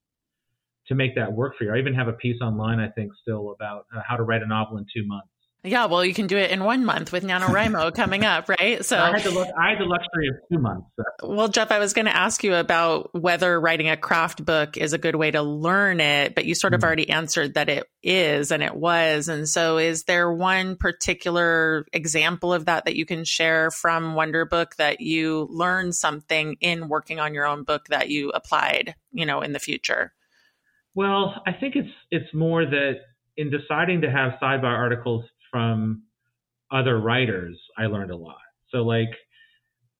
to 0.88 0.94
make 0.94 1.14
that 1.14 1.32
work 1.32 1.54
for 1.56 1.64
you. 1.64 1.74
I 1.74 1.78
even 1.78 1.94
have 1.94 2.08
a 2.08 2.12
piece 2.12 2.40
online, 2.42 2.78
I 2.78 2.90
think, 2.90 3.12
still 3.22 3.54
about 3.58 3.86
uh, 3.96 4.00
how 4.06 4.16
to 4.16 4.22
write 4.22 4.42
a 4.42 4.46
novel 4.46 4.76
in 4.76 4.84
two 4.94 5.06
months. 5.06 5.28
Yeah, 5.66 5.86
well, 5.86 6.04
you 6.04 6.12
can 6.12 6.26
do 6.26 6.36
it 6.36 6.50
in 6.50 6.62
one 6.62 6.84
month 6.84 7.10
with 7.10 7.24
NaNoWriMo 7.24 7.94
coming 7.96 8.22
up, 8.22 8.50
right? 8.50 8.84
So 8.84 8.98
I 8.98 9.18
had, 9.18 9.32
look, 9.32 9.48
I 9.58 9.70
had 9.70 9.78
the 9.80 9.86
luxury 9.86 10.28
of 10.28 10.34
two 10.52 10.58
months. 10.58 10.86
So. 10.96 11.28
Well, 11.28 11.48
Jeff, 11.48 11.72
I 11.72 11.78
was 11.78 11.94
going 11.94 12.04
to 12.04 12.14
ask 12.14 12.44
you 12.44 12.54
about 12.54 13.14
whether 13.14 13.58
writing 13.58 13.88
a 13.88 13.96
craft 13.96 14.44
book 14.44 14.76
is 14.76 14.92
a 14.92 14.98
good 14.98 15.16
way 15.16 15.30
to 15.30 15.40
learn 15.40 16.00
it, 16.00 16.34
but 16.34 16.44
you 16.44 16.54
sort 16.54 16.74
of 16.74 16.80
mm-hmm. 16.80 16.86
already 16.86 17.08
answered 17.08 17.54
that 17.54 17.70
it 17.70 17.88
is 18.02 18.50
and 18.50 18.62
it 18.62 18.76
was. 18.76 19.28
And 19.28 19.48
so, 19.48 19.78
is 19.78 20.04
there 20.04 20.30
one 20.30 20.76
particular 20.76 21.86
example 21.94 22.52
of 22.52 22.66
that 22.66 22.84
that 22.84 22.96
you 22.96 23.06
can 23.06 23.24
share 23.24 23.70
from 23.70 24.14
Wonder 24.14 24.44
Book 24.44 24.76
that 24.76 25.00
you 25.00 25.48
learned 25.50 25.94
something 25.94 26.56
in 26.60 26.88
working 26.88 27.20
on 27.20 27.32
your 27.32 27.46
own 27.46 27.62
book 27.64 27.86
that 27.86 28.10
you 28.10 28.28
applied, 28.30 28.96
you 29.12 29.24
know, 29.24 29.40
in 29.40 29.52
the 29.52 29.58
future? 29.58 30.12
Well, 30.94 31.42
I 31.46 31.52
think 31.52 31.74
it's 31.74 31.88
it's 32.10 32.34
more 32.34 32.66
that 32.66 32.96
in 33.36 33.50
deciding 33.50 34.02
to 34.02 34.10
have 34.10 34.32
sidebar 34.40 34.76
articles 34.76 35.24
from 35.54 36.02
other 36.72 36.98
writers, 36.98 37.56
I 37.78 37.86
learned 37.86 38.10
a 38.10 38.16
lot. 38.16 38.42
So 38.70 38.78
like 38.78 39.10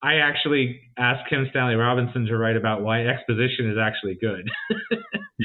I 0.03 0.17
actually 0.17 0.81
asked 0.99 1.31
Kim 1.31 1.47
Stanley 1.51 1.77
Robinson 1.77 2.27
to 2.27 2.37
write 2.37 2.57
about 2.57 2.83
why 2.83 3.07
exposition 3.07 3.71
is 3.71 3.79
actually 3.81 4.19
good. 4.21 4.51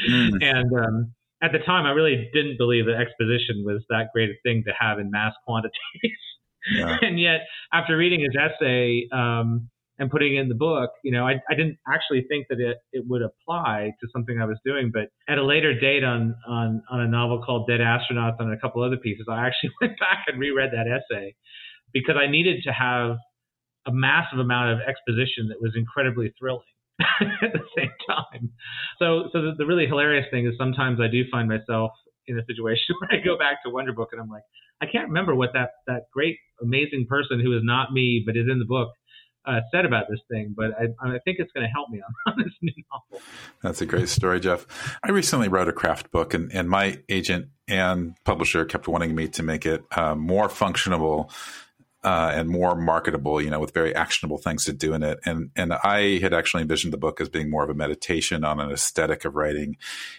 mm. 0.10 0.32
And 0.42 0.74
um, 0.74 1.14
at 1.44 1.52
the 1.52 1.60
time, 1.60 1.86
I 1.86 1.92
really 1.92 2.28
didn't 2.34 2.58
believe 2.58 2.86
that 2.88 2.96
exposition 2.96 3.64
was 3.64 3.84
that 3.90 4.08
great 4.14 4.32
a 4.32 4.34
thing 4.42 4.64
to 4.66 4.74
have 4.78 4.98
in 4.98 5.12
mass 5.12 5.34
quantities. 5.46 5.78
Yeah. 6.74 6.98
and 7.02 7.20
yet, 7.20 7.42
after 7.72 7.96
reading 7.96 8.22
his 8.22 8.36
essay, 8.36 9.08
um, 9.12 9.70
and 10.00 10.10
putting 10.10 10.38
in 10.38 10.48
the 10.48 10.56
book, 10.56 10.92
you 11.04 11.12
know, 11.12 11.28
I, 11.28 11.34
I 11.50 11.56
didn't 11.56 11.78
actually 11.86 12.26
think 12.30 12.48
that 12.50 12.60
it, 12.60 12.78
it 12.94 13.04
would 13.08 13.22
apply 13.22 13.92
to 14.00 14.08
something 14.14 14.42
I 14.42 14.46
was 14.46 14.58
doing. 14.66 14.92
But 14.94 15.10
at 15.28 15.38
a 15.38 15.44
later 15.44 15.78
date 15.78 16.06
on, 16.06 16.36
on, 16.48 16.82
on 16.90 17.02
a 17.02 17.08
novel 17.08 17.44
called 17.46 17.68
Dead 17.68 17.82
Astronauts 17.82 18.38
and 18.40 18.52
a 18.54 18.58
couple 18.58 18.82
other 18.82 18.98
pieces, 18.98 19.28
I 19.30 19.46
actually 19.46 19.72
went 19.82 20.00
back 20.00 20.26
and 20.28 20.40
reread 20.40 20.72
that 20.72 20.88
essay 20.88 21.36
because 21.94 22.16
I 22.18 22.32
needed 22.32 22.64
to 22.64 22.72
have 22.72 23.18
a 23.88 23.92
massive 23.92 24.40
amount 24.40 24.72
of 24.72 24.88
exposition 24.88 25.50
that 25.50 25.62
was 25.62 25.74
incredibly 25.76 26.34
thrilling 26.40 26.64
at 27.22 27.52
the 27.52 27.64
same 27.76 27.92
time. 28.08 28.52
So, 29.00 29.30
so 29.34 29.42
the, 29.42 29.52
the 29.58 29.66
really 29.66 29.86
hilarious 29.86 30.28
thing 30.32 30.48
is 30.48 30.54
sometimes 30.58 31.00
I 31.02 31.08
do 31.08 31.24
find 31.30 31.50
myself 31.50 31.92
in 32.28 32.40
a 32.40 32.46
situation 32.46 32.96
where 33.00 33.20
I 33.20 33.24
go 33.24 33.38
back 33.38 33.64
to 33.66 33.70
Wonder 33.70 33.92
Book 33.92 34.10
and 34.14 34.22
I'm 34.22 34.30
like, 34.30 34.44
I 34.82 34.86
can't 34.86 35.10
remember 35.10 35.36
what 35.36 35.50
that, 35.54 35.72
that 35.88 36.04
great, 36.14 36.38
amazing 36.62 37.06
person 37.10 37.42
who 37.42 37.54
is 37.58 37.64
not 37.64 37.92
me, 37.92 38.24
but 38.26 38.38
is 38.38 38.48
in 38.50 38.60
the 38.60 38.66
book 38.66 38.94
uh, 39.50 39.62
said 39.72 39.86
about 39.86 40.06
this 40.10 40.20
thing, 40.30 40.54
but 40.56 40.72
I, 40.80 40.86
I 41.02 41.20
think 41.20 41.38
it's 41.40 41.52
going 41.54 41.66
to 41.66 41.72
help 41.72 41.90
me 41.90 42.02
on, 42.02 42.14
on, 42.34 42.44
this 42.44 42.54
new 42.62 42.72
novel. 42.92 43.22
That's 43.62 43.82
a 43.82 43.86
great 43.86 44.10
story, 44.10 44.40
Jeff. 44.40 44.68
I 45.04 45.12
recently 45.12 45.48
wrote 45.48 45.68
a 45.68 45.74
craft 45.74 46.12
book, 46.12 46.34
and, 46.34 46.52
and 46.54 46.70
my 46.70 47.00
agent 47.10 47.48
and 47.68 48.16
publisher 48.26 48.66
kept 48.66 48.88
wanting 48.88 49.16
me 49.16 49.28
to 49.30 49.44
make 49.44 49.66
it 49.66 49.84
uh, 49.92 50.16
more 50.16 50.50
functional 50.50 51.32
uh, 52.04 52.32
and 52.34 52.48
more 52.48 52.76
marketable, 52.76 53.42
you 53.42 53.50
know, 53.50 53.60
with 53.60 53.74
very 53.74 53.94
actionable 53.94 54.38
things 54.38 54.64
to 54.66 54.72
do 54.72 54.94
in 54.94 55.04
it. 55.04 55.20
And 55.26 55.52
and 55.56 55.74
I 55.74 56.20
had 56.20 56.34
actually 56.34 56.62
envisioned 56.62 56.94
the 56.94 56.98
book 56.98 57.20
as 57.20 57.28
being 57.28 57.50
more 57.50 57.64
of 57.64 57.70
a 57.70 57.74
meditation 57.74 58.46
on 58.46 58.60
an 58.60 58.72
aesthetic 58.72 59.26
of 59.26 59.36
writing. 59.36 59.76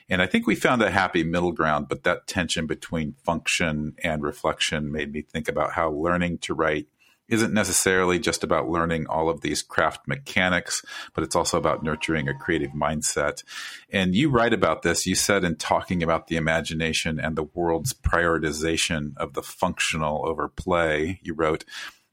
And 0.09 0.21
I 0.21 0.27
think 0.27 0.47
we 0.47 0.55
found 0.55 0.83
a 0.83 0.91
happy 0.91 1.23
middle 1.25 1.53
ground, 1.53 1.89
but 1.89 2.03
that 2.03 2.27
tension 2.27 2.67
between 2.67 3.15
function 3.25 3.95
and 4.05 4.23
reflection 4.23 4.93
made 4.93 5.13
me 5.13 5.23
think 5.23 5.49
about 5.49 5.73
how 5.73 5.91
learning 5.91 6.39
to 6.39 6.55
write 6.55 6.87
isn't 7.31 7.55
necessarily 7.55 8.19
just 8.19 8.45
about 8.45 8.69
learning 8.69 9.07
all 9.07 9.29
of 9.29 9.41
these 9.41 9.63
craft 9.63 10.07
mechanics, 10.07 10.85
but 11.15 11.25
it's 11.25 11.37
also 11.37 11.57
about 11.57 11.83
nurturing 11.83 12.29
a 12.29 12.35
creative 12.35 12.73
mindset. 12.73 13.43
And 13.91 14.15
you 14.15 14.31
write 14.31 14.53
about 14.53 14.83
this. 14.83 15.07
You 15.07 15.15
said 15.15 15.45
in 15.45 15.57
talking 15.57 16.03
about 16.03 16.27
the 16.27 16.37
imagination 16.37 17.21
and 17.21 17.37
the 17.37 17.49
world's 17.55 17.93
prioritization 17.93 19.17
of 19.17 19.35
the 19.35 19.43
functional 19.43 20.27
over 20.29 20.49
play, 20.49 21.21
you 21.23 21.35
wrote, 21.35 21.65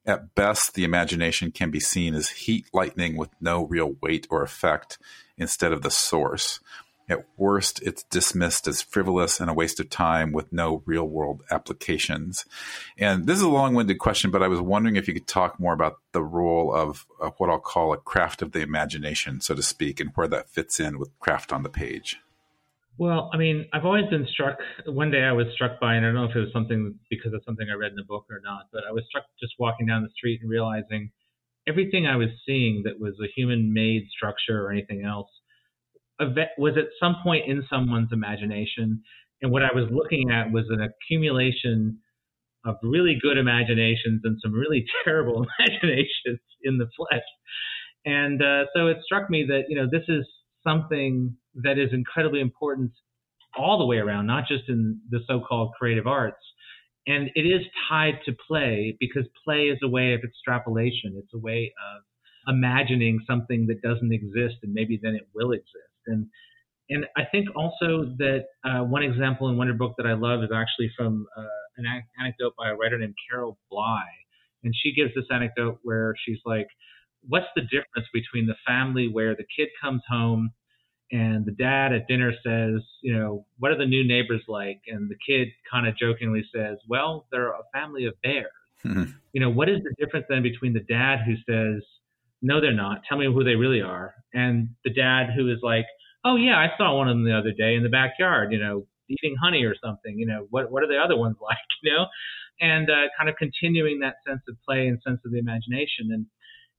at 0.06 0.34
best, 0.36 0.74
the 0.74 0.86
imagination 0.86 1.52
can 1.52 1.70
be 1.70 1.82
seen 1.82 2.16
as 2.16 2.30
heat 2.30 2.68
lightning 2.74 3.18
with 3.18 3.30
no 3.42 3.66
real 3.66 3.96
weight 4.02 4.26
or 4.30 4.42
effect 4.42 4.98
instead 5.38 5.74
of 5.74 5.82
the 5.82 5.92
source. 5.92 6.62
At 7.10 7.26
worst, 7.38 7.82
it's 7.84 8.04
dismissed 8.04 8.68
as 8.68 8.82
frivolous 8.82 9.40
and 9.40 9.50
a 9.50 9.54
waste 9.54 9.80
of 9.80 9.90
time 9.90 10.34
with 10.34 10.52
no 10.52 10.84
real 10.86 11.06
world 11.06 11.42
applications. 11.50 12.44
And 12.98 13.26
this 13.28 13.38
is 13.38 13.44
a 13.44 13.50
long 13.50 13.74
winded 13.74 13.98
question, 13.98 14.30
but 14.30 14.44
I 14.44 14.50
was 14.50 14.60
wondering 14.60 14.98
if 14.98 15.08
you 15.08 15.14
could 15.14 15.28
talk 15.28 15.58
more 15.58 15.74
about 15.74 16.00
the 16.12 16.22
role 16.22 16.74
of, 16.74 17.06
of, 17.22 17.34
what 17.38 17.50
I'll 17.50 17.60
call 17.60 17.94
a 17.94 17.98
craft 17.98 18.42
of 18.42 18.52
the 18.52 18.60
imagination, 18.60 19.40
so 19.40 19.56
to 19.56 19.64
speak, 19.64 20.02
and 20.02 20.12
where 20.16 20.28
that 20.28 20.50
fits 20.50 20.82
in 20.82 21.00
with 21.00 21.18
craft 21.20 21.54
on 21.54 21.64
the 21.64 21.70
page. 21.70 22.20
Well, 22.98 23.30
I 23.34 23.38
mean, 23.38 23.68
I've 23.72 23.86
always 23.86 24.10
been 24.10 24.28
struck. 24.30 24.58
One 24.86 25.10
day 25.10 25.24
I 25.24 25.32
was 25.32 25.48
struck 25.54 25.80
by, 25.80 25.96
and 25.96 26.06
I 26.06 26.10
don't 26.10 26.16
know 26.16 26.26
if 26.26 26.36
it 26.36 26.40
was 26.40 26.52
something 26.52 27.00
because 27.10 27.32
of 27.32 27.42
something 27.46 27.68
I 27.72 27.76
read 27.76 27.92
in 27.92 27.96
the 27.96 28.04
book 28.04 28.26
or 28.30 28.42
not, 28.44 28.68
but 28.74 28.82
I 28.90 28.92
was 28.92 29.04
struck 29.08 29.24
just 29.40 29.54
walking 29.60 29.86
down 29.86 30.04
the 30.04 30.10
street 30.10 30.42
and 30.42 30.50
realizing 30.50 31.12
everything 31.68 32.06
I 32.06 32.18
was 32.18 32.30
seeing 32.46 32.84
that 32.84 33.00
was 33.00 33.14
a 33.24 33.28
human 33.34 33.72
made 33.72 34.08
structure 34.10 34.66
or 34.66 34.72
anything 34.72 35.06
else 35.06 35.30
was 36.58 36.74
at 36.78 36.86
some 37.00 37.18
point 37.24 37.46
in 37.48 37.64
someone's 37.70 38.12
imagination. 38.12 39.04
And 39.42 39.52
what 39.52 39.64
I 39.64 39.74
was 39.74 39.86
looking 39.92 40.32
at 40.32 40.52
was 40.52 40.66
an 40.70 40.82
accumulation 40.82 42.00
of 42.66 42.76
really 42.84 43.18
good 43.22 43.38
imaginations 43.38 44.22
and 44.24 44.38
some 44.42 44.54
really 44.54 44.86
terrible 45.04 45.46
imaginations 45.60 46.40
in 46.64 46.78
the 46.78 46.88
flesh. 46.98 47.24
And 48.06 48.42
uh, 48.42 48.66
so 48.76 48.88
it 48.88 48.98
struck 49.04 49.30
me 49.30 49.46
that, 49.48 49.64
you 49.70 49.78
know, 49.78 49.88
this 49.92 50.08
is 50.08 50.26
something 50.66 51.36
that 51.56 51.78
is 51.78 51.90
incredibly 51.94 52.42
important 52.42 52.92
all 53.58 53.78
the 53.78 53.86
way 53.86 53.98
around, 53.98 54.28
not 54.28 54.48
just 54.48 54.64
in 54.70 55.00
the 55.10 55.20
so 55.28 55.42
called 55.48 55.74
creative 55.78 56.08
arts. 56.08 56.38
And 57.08 57.30
it 57.36 57.42
is 57.42 57.62
tied 57.90 58.20
to 58.26 58.34
play 58.48 58.98
because 59.00 59.24
play 59.46 59.66
is 59.66 59.80
a 59.82 59.88
way 59.88 60.14
of 60.14 60.22
extrapolation. 60.24 61.16
It's 61.18 61.34
a 61.34 61.40
way 61.40 61.74
of 61.96 62.04
imagining 62.54 63.20
something 63.26 63.68
that 63.68 63.82
doesn't 63.82 64.12
exist 64.12 64.56
and 64.64 64.74
maybe 64.74 65.00
then 65.02 65.16
it 65.16 65.28
will 65.34 65.52
exist. 65.52 65.87
And 66.08 66.28
and 66.90 67.06
I 67.18 67.24
think 67.32 67.50
also 67.56 68.16
that 68.18 68.46
uh, 68.64 68.80
one 68.84 69.04
example 69.04 69.50
in 69.50 69.58
Wonder 69.58 69.74
Book 69.74 69.96
that 69.98 70.08
I 70.08 70.14
love 70.14 70.42
is 70.42 70.50
actually 70.54 70.90
from 70.98 71.28
uh, 71.38 71.44
an 71.78 71.86
anecdote 72.20 72.54
by 72.58 72.70
a 72.70 72.76
writer 72.76 72.98
named 72.98 73.16
Carol 73.30 73.58
Bly, 73.70 74.06
and 74.64 74.74
she 74.82 74.94
gives 74.94 75.14
this 75.14 75.26
anecdote 75.30 75.80
where 75.84 76.16
she's 76.26 76.40
like, 76.46 76.68
"What's 77.28 77.48
the 77.56 77.62
difference 77.62 78.08
between 78.14 78.48
the 78.48 78.56
family 78.66 79.10
where 79.10 79.36
the 79.36 79.46
kid 79.56 79.70
comes 79.82 80.02
home?" 80.10 80.52
And 81.12 81.46
the 81.46 81.52
dad 81.52 81.94
at 81.94 82.08
dinner 82.08 82.34
says, 82.46 82.82
you 83.02 83.18
know, 83.18 83.46
what 83.60 83.72
are 83.72 83.78
the 83.78 83.86
new 83.86 84.06
neighbors 84.06 84.42
like? 84.50 84.82
And 84.88 85.10
the 85.10 85.16
kid 85.26 85.48
kind 85.72 85.88
of 85.88 85.98
jokingly 85.98 86.44
says, 86.54 86.78
well, 86.90 87.28
they're 87.32 87.52
a 87.52 87.64
family 87.74 88.06
of 88.06 88.14
bears. 88.22 88.52
Mm-hmm. 88.84 89.12
You 89.32 89.42
know, 89.42 89.50
what 89.50 89.70
is 89.70 89.78
the 89.84 89.96
difference 89.98 90.26
then 90.30 90.44
between 90.44 90.74
the 90.74 90.82
dad 90.82 91.20
who 91.26 91.36
says, 91.50 91.82
no, 92.42 92.60
they're 92.60 92.74
not. 92.74 93.02
Tell 93.08 93.18
me 93.18 93.26
who 93.26 93.44
they 93.44 93.56
really 93.56 93.82
are. 93.82 94.14
And 94.34 94.70
the 94.84 94.94
dad 94.94 95.28
who 95.36 95.50
is 95.50 95.60
like, 95.64 95.86
oh 96.28 96.36
yeah, 96.36 96.58
I 96.58 96.76
saw 96.78 96.96
one 96.98 97.08
of 97.08 97.16
them 97.16 97.24
the 97.24 97.38
other 97.38 97.52
day 97.52 97.76
in 97.76 97.84
the 97.84 97.90
backyard. 97.90 98.52
You 98.52 98.60
know, 98.60 98.86
eating 99.10 99.36
honey 99.42 99.64
or 99.64 99.76
something. 99.84 100.18
You 100.18 100.28
know, 100.28 100.48
what 100.50 100.72
what 100.72 100.84
are 100.84 100.88
the 100.88 101.00
other 101.04 101.18
ones 101.18 101.38
like? 101.42 101.58
You 101.82 101.94
know, 101.94 102.06
and 102.60 102.90
uh, 102.90 103.08
kind 103.18 103.30
of 103.30 103.36
continuing 103.38 104.00
that 104.02 104.16
sense 104.28 104.42
of 104.50 104.56
play 104.68 104.88
and 104.88 105.00
sense 105.06 105.22
of 105.26 105.32
the 105.32 105.40
imagination. 105.40 106.12
And 106.12 106.26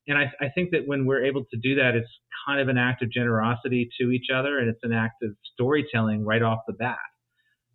and 0.06 0.18
I, 0.18 0.44
I 0.44 0.48
think 0.54 0.70
that 0.70 0.86
when 0.86 1.06
we're 1.06 1.24
able 1.24 1.44
to 1.44 1.56
do 1.56 1.76
that, 1.76 1.94
it's 1.94 2.08
kind 2.46 2.60
of 2.60 2.68
an 2.68 2.78
act 2.78 3.02
of 3.02 3.10
generosity 3.10 3.90
to 4.00 4.10
each 4.10 4.26
other, 4.34 4.58
and 4.58 4.68
it's 4.68 4.82
an 4.82 4.92
act 4.92 5.22
of 5.22 5.30
storytelling 5.54 6.24
right 6.24 6.42
off 6.42 6.60
the 6.66 6.72
bat. 6.72 6.96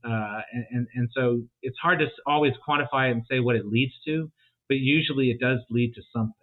Uh, 0.06 0.42
and, 0.52 0.66
and, 0.72 0.88
and 0.96 1.10
so 1.16 1.42
it's 1.62 1.78
hard 1.82 2.00
to 2.00 2.08
always 2.28 2.52
quantify 2.68 3.10
and 3.10 3.24
say 3.30 3.40
what 3.40 3.56
it 3.56 3.66
leads 3.66 3.94
to, 4.06 4.30
but 4.68 4.76
usually 4.76 5.30
it 5.30 5.40
does 5.40 5.60
lead 5.70 5.94
to 5.96 6.02
something. 6.12 6.43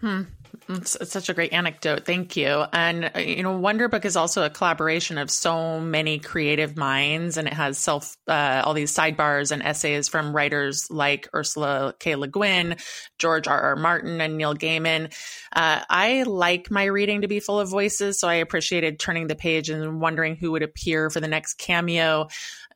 Hmm. 0.00 0.22
It's, 0.68 0.96
it's, 0.96 1.12
such 1.12 1.28
a 1.28 1.34
great 1.34 1.52
anecdote. 1.52 2.04
Thank 2.04 2.36
you. 2.36 2.64
And, 2.72 3.10
uh, 3.14 3.18
you 3.18 3.42
know, 3.42 3.56
Wonder 3.56 3.88
Book 3.88 4.04
is 4.04 4.16
also 4.16 4.44
a 4.44 4.50
collaboration 4.50 5.18
of 5.18 5.30
so 5.30 5.80
many 5.80 6.18
creative 6.18 6.76
minds, 6.76 7.36
and 7.36 7.48
it 7.48 7.54
has 7.54 7.78
self, 7.78 8.16
uh, 8.26 8.62
all 8.64 8.74
these 8.74 8.94
sidebars 8.94 9.50
and 9.50 9.62
essays 9.62 10.08
from 10.08 10.34
writers 10.34 10.88
like 10.90 11.28
Ursula 11.34 11.94
K. 11.98 12.16
Le 12.16 12.28
Guin, 12.28 12.76
George 13.18 13.48
R. 13.48 13.60
R. 13.60 13.76
Martin, 13.76 14.20
and 14.20 14.36
Neil 14.36 14.54
Gaiman. 14.54 15.12
Uh, 15.54 15.82
I 15.88 16.24
like 16.24 16.70
my 16.70 16.84
reading 16.84 17.22
to 17.22 17.28
be 17.28 17.40
full 17.40 17.60
of 17.60 17.70
voices, 17.70 18.20
so 18.20 18.28
I 18.28 18.34
appreciated 18.34 18.98
turning 18.98 19.26
the 19.26 19.36
page 19.36 19.70
and 19.70 20.00
wondering 20.00 20.36
who 20.36 20.52
would 20.52 20.62
appear 20.62 21.08
for 21.10 21.20
the 21.20 21.28
next 21.28 21.54
cameo. 21.54 22.28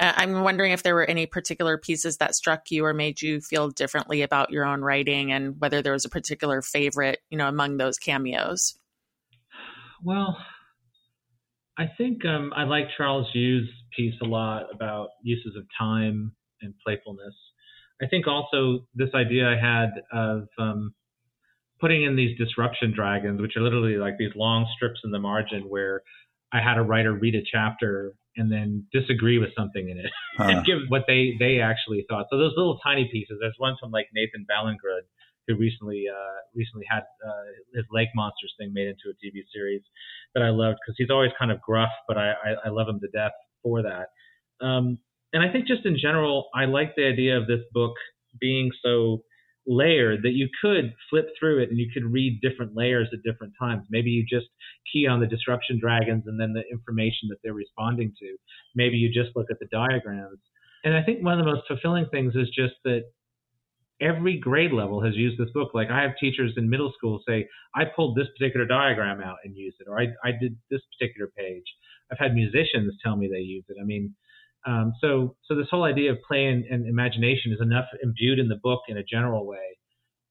Uh, 0.02 0.12
I'm 0.16 0.42
wondering 0.42 0.72
if 0.72 0.82
there 0.82 0.96
were 0.96 1.04
any 1.04 1.26
particular 1.26 1.78
pieces 1.78 2.16
that 2.16 2.34
struck 2.34 2.72
you 2.72 2.84
or 2.84 2.92
made 2.92 3.22
you 3.22 3.40
feel 3.40 3.70
differently 3.70 4.22
about 4.22 4.50
your 4.50 4.64
own 4.64 4.80
writing, 4.80 5.30
and 5.30 5.54
whether 5.60 5.80
there 5.80 5.92
was 5.92 6.04
a 6.04 6.08
particular 6.08 6.60
favorite, 6.60 7.20
you 7.30 7.38
know, 7.38 7.46
among 7.46 7.76
those 7.76 7.98
cameos. 7.98 8.76
Well, 10.02 10.36
I 11.78 11.84
think 11.96 12.24
um, 12.24 12.52
I 12.56 12.64
like 12.64 12.86
Charles 12.96 13.28
Yu's 13.32 13.70
piece 13.96 14.14
a 14.20 14.26
lot 14.26 14.64
about 14.74 15.10
uses 15.22 15.54
of 15.56 15.64
time 15.78 16.32
and 16.62 16.74
playfulness. 16.84 17.34
I 18.02 18.08
think 18.08 18.26
also 18.26 18.80
this 18.96 19.10
idea 19.14 19.46
I 19.46 19.56
had 19.56 19.90
of 20.12 20.48
um, 20.58 20.94
putting 21.80 22.02
in 22.02 22.16
these 22.16 22.36
disruption 22.36 22.92
dragons, 22.92 23.40
which 23.40 23.56
are 23.56 23.62
literally 23.62 23.98
like 23.98 24.18
these 24.18 24.34
long 24.34 24.66
strips 24.74 24.98
in 25.04 25.12
the 25.12 25.20
margin 25.20 25.62
where 25.68 26.02
I 26.52 26.60
had 26.60 26.78
a 26.78 26.82
writer 26.82 27.12
read 27.12 27.34
a 27.34 27.42
chapter 27.42 28.14
and 28.36 28.50
then 28.50 28.86
disagree 28.92 29.38
with 29.38 29.50
something 29.56 29.88
in 29.88 29.98
it 29.98 30.10
huh. 30.38 30.44
and 30.48 30.66
give 30.66 30.78
what 30.88 31.04
they 31.06 31.34
they 31.38 31.60
actually 31.60 32.04
thought. 32.08 32.26
So 32.30 32.38
those 32.38 32.52
little 32.56 32.78
tiny 32.82 33.08
pieces. 33.12 33.38
There's 33.40 33.54
one 33.58 33.76
from 33.80 33.90
like 33.90 34.08
Nathan 34.14 34.46
Ballingrud 34.50 35.06
who 35.48 35.56
recently 35.56 36.04
uh, 36.08 36.40
recently 36.54 36.86
had 36.88 37.02
uh, 37.26 37.44
his 37.74 37.84
Lake 37.90 38.08
Monsters 38.14 38.54
thing 38.58 38.72
made 38.72 38.88
into 38.88 39.10
a 39.10 39.14
TV 39.14 39.42
series 39.52 39.82
that 40.34 40.42
I 40.42 40.50
loved 40.50 40.78
because 40.84 40.94
he's 40.96 41.10
always 41.10 41.30
kind 41.38 41.50
of 41.50 41.60
gruff, 41.60 41.90
but 42.06 42.16
I, 42.16 42.32
I, 42.32 42.54
I 42.66 42.68
love 42.68 42.88
him 42.88 43.00
to 43.00 43.08
death 43.08 43.32
for 43.62 43.82
that. 43.82 44.08
Um, 44.64 44.98
and 45.32 45.42
I 45.42 45.50
think 45.50 45.66
just 45.66 45.84
in 45.84 45.96
general, 46.00 46.48
I 46.54 46.66
like 46.66 46.94
the 46.96 47.04
idea 47.06 47.36
of 47.36 47.46
this 47.46 47.60
book 47.72 47.94
being 48.40 48.70
so 48.84 49.22
layered 49.66 50.22
that 50.22 50.32
you 50.32 50.48
could 50.60 50.92
flip 51.08 51.26
through 51.38 51.62
it 51.62 51.70
and 51.70 51.78
you 51.78 51.88
could 51.92 52.04
read 52.04 52.40
different 52.40 52.76
layers 52.76 53.08
at 53.12 53.22
different 53.22 53.52
times. 53.58 53.86
Maybe 53.90 54.10
you 54.10 54.24
just 54.28 54.46
key 54.92 55.06
on 55.06 55.20
the 55.20 55.26
disruption 55.26 55.78
dragons 55.80 56.24
and 56.26 56.40
then 56.40 56.52
the 56.52 56.62
information 56.70 57.28
that 57.28 57.36
they're 57.42 57.54
responding 57.54 58.12
to. 58.18 58.36
Maybe 58.74 58.96
you 58.96 59.08
just 59.12 59.36
look 59.36 59.46
at 59.50 59.58
the 59.60 59.68
diagrams. 59.70 60.40
And 60.84 60.96
I 60.96 61.02
think 61.02 61.24
one 61.24 61.38
of 61.38 61.44
the 61.44 61.52
most 61.52 61.66
fulfilling 61.68 62.06
things 62.10 62.34
is 62.34 62.48
just 62.48 62.74
that 62.84 63.02
every 64.00 64.36
grade 64.36 64.72
level 64.72 65.02
has 65.02 65.14
used 65.14 65.38
this 65.38 65.50
book. 65.54 65.70
Like 65.74 65.90
I 65.90 66.02
have 66.02 66.12
teachers 66.18 66.52
in 66.56 66.68
middle 66.68 66.92
school 66.96 67.22
say, 67.26 67.48
I 67.74 67.84
pulled 67.84 68.16
this 68.16 68.26
particular 68.36 68.66
diagram 68.66 69.22
out 69.22 69.36
and 69.44 69.56
used 69.56 69.76
it, 69.80 69.88
or 69.88 70.00
I, 70.00 70.08
I 70.24 70.32
did 70.40 70.56
this 70.70 70.80
particular 70.98 71.30
page. 71.36 71.64
I've 72.10 72.18
had 72.18 72.34
musicians 72.34 72.94
tell 73.02 73.16
me 73.16 73.28
they 73.28 73.38
use 73.38 73.64
it. 73.68 73.76
I 73.80 73.84
mean, 73.84 74.14
um, 74.66 74.92
so, 75.00 75.36
so 75.44 75.56
this 75.56 75.66
whole 75.70 75.84
idea 75.84 76.12
of 76.12 76.18
play 76.26 76.46
and, 76.46 76.64
and, 76.66 76.86
imagination 76.86 77.52
is 77.52 77.60
enough 77.60 77.86
imbued 78.02 78.38
in 78.38 78.48
the 78.48 78.58
book 78.62 78.82
in 78.88 78.96
a 78.96 79.02
general 79.02 79.46
way, 79.46 79.78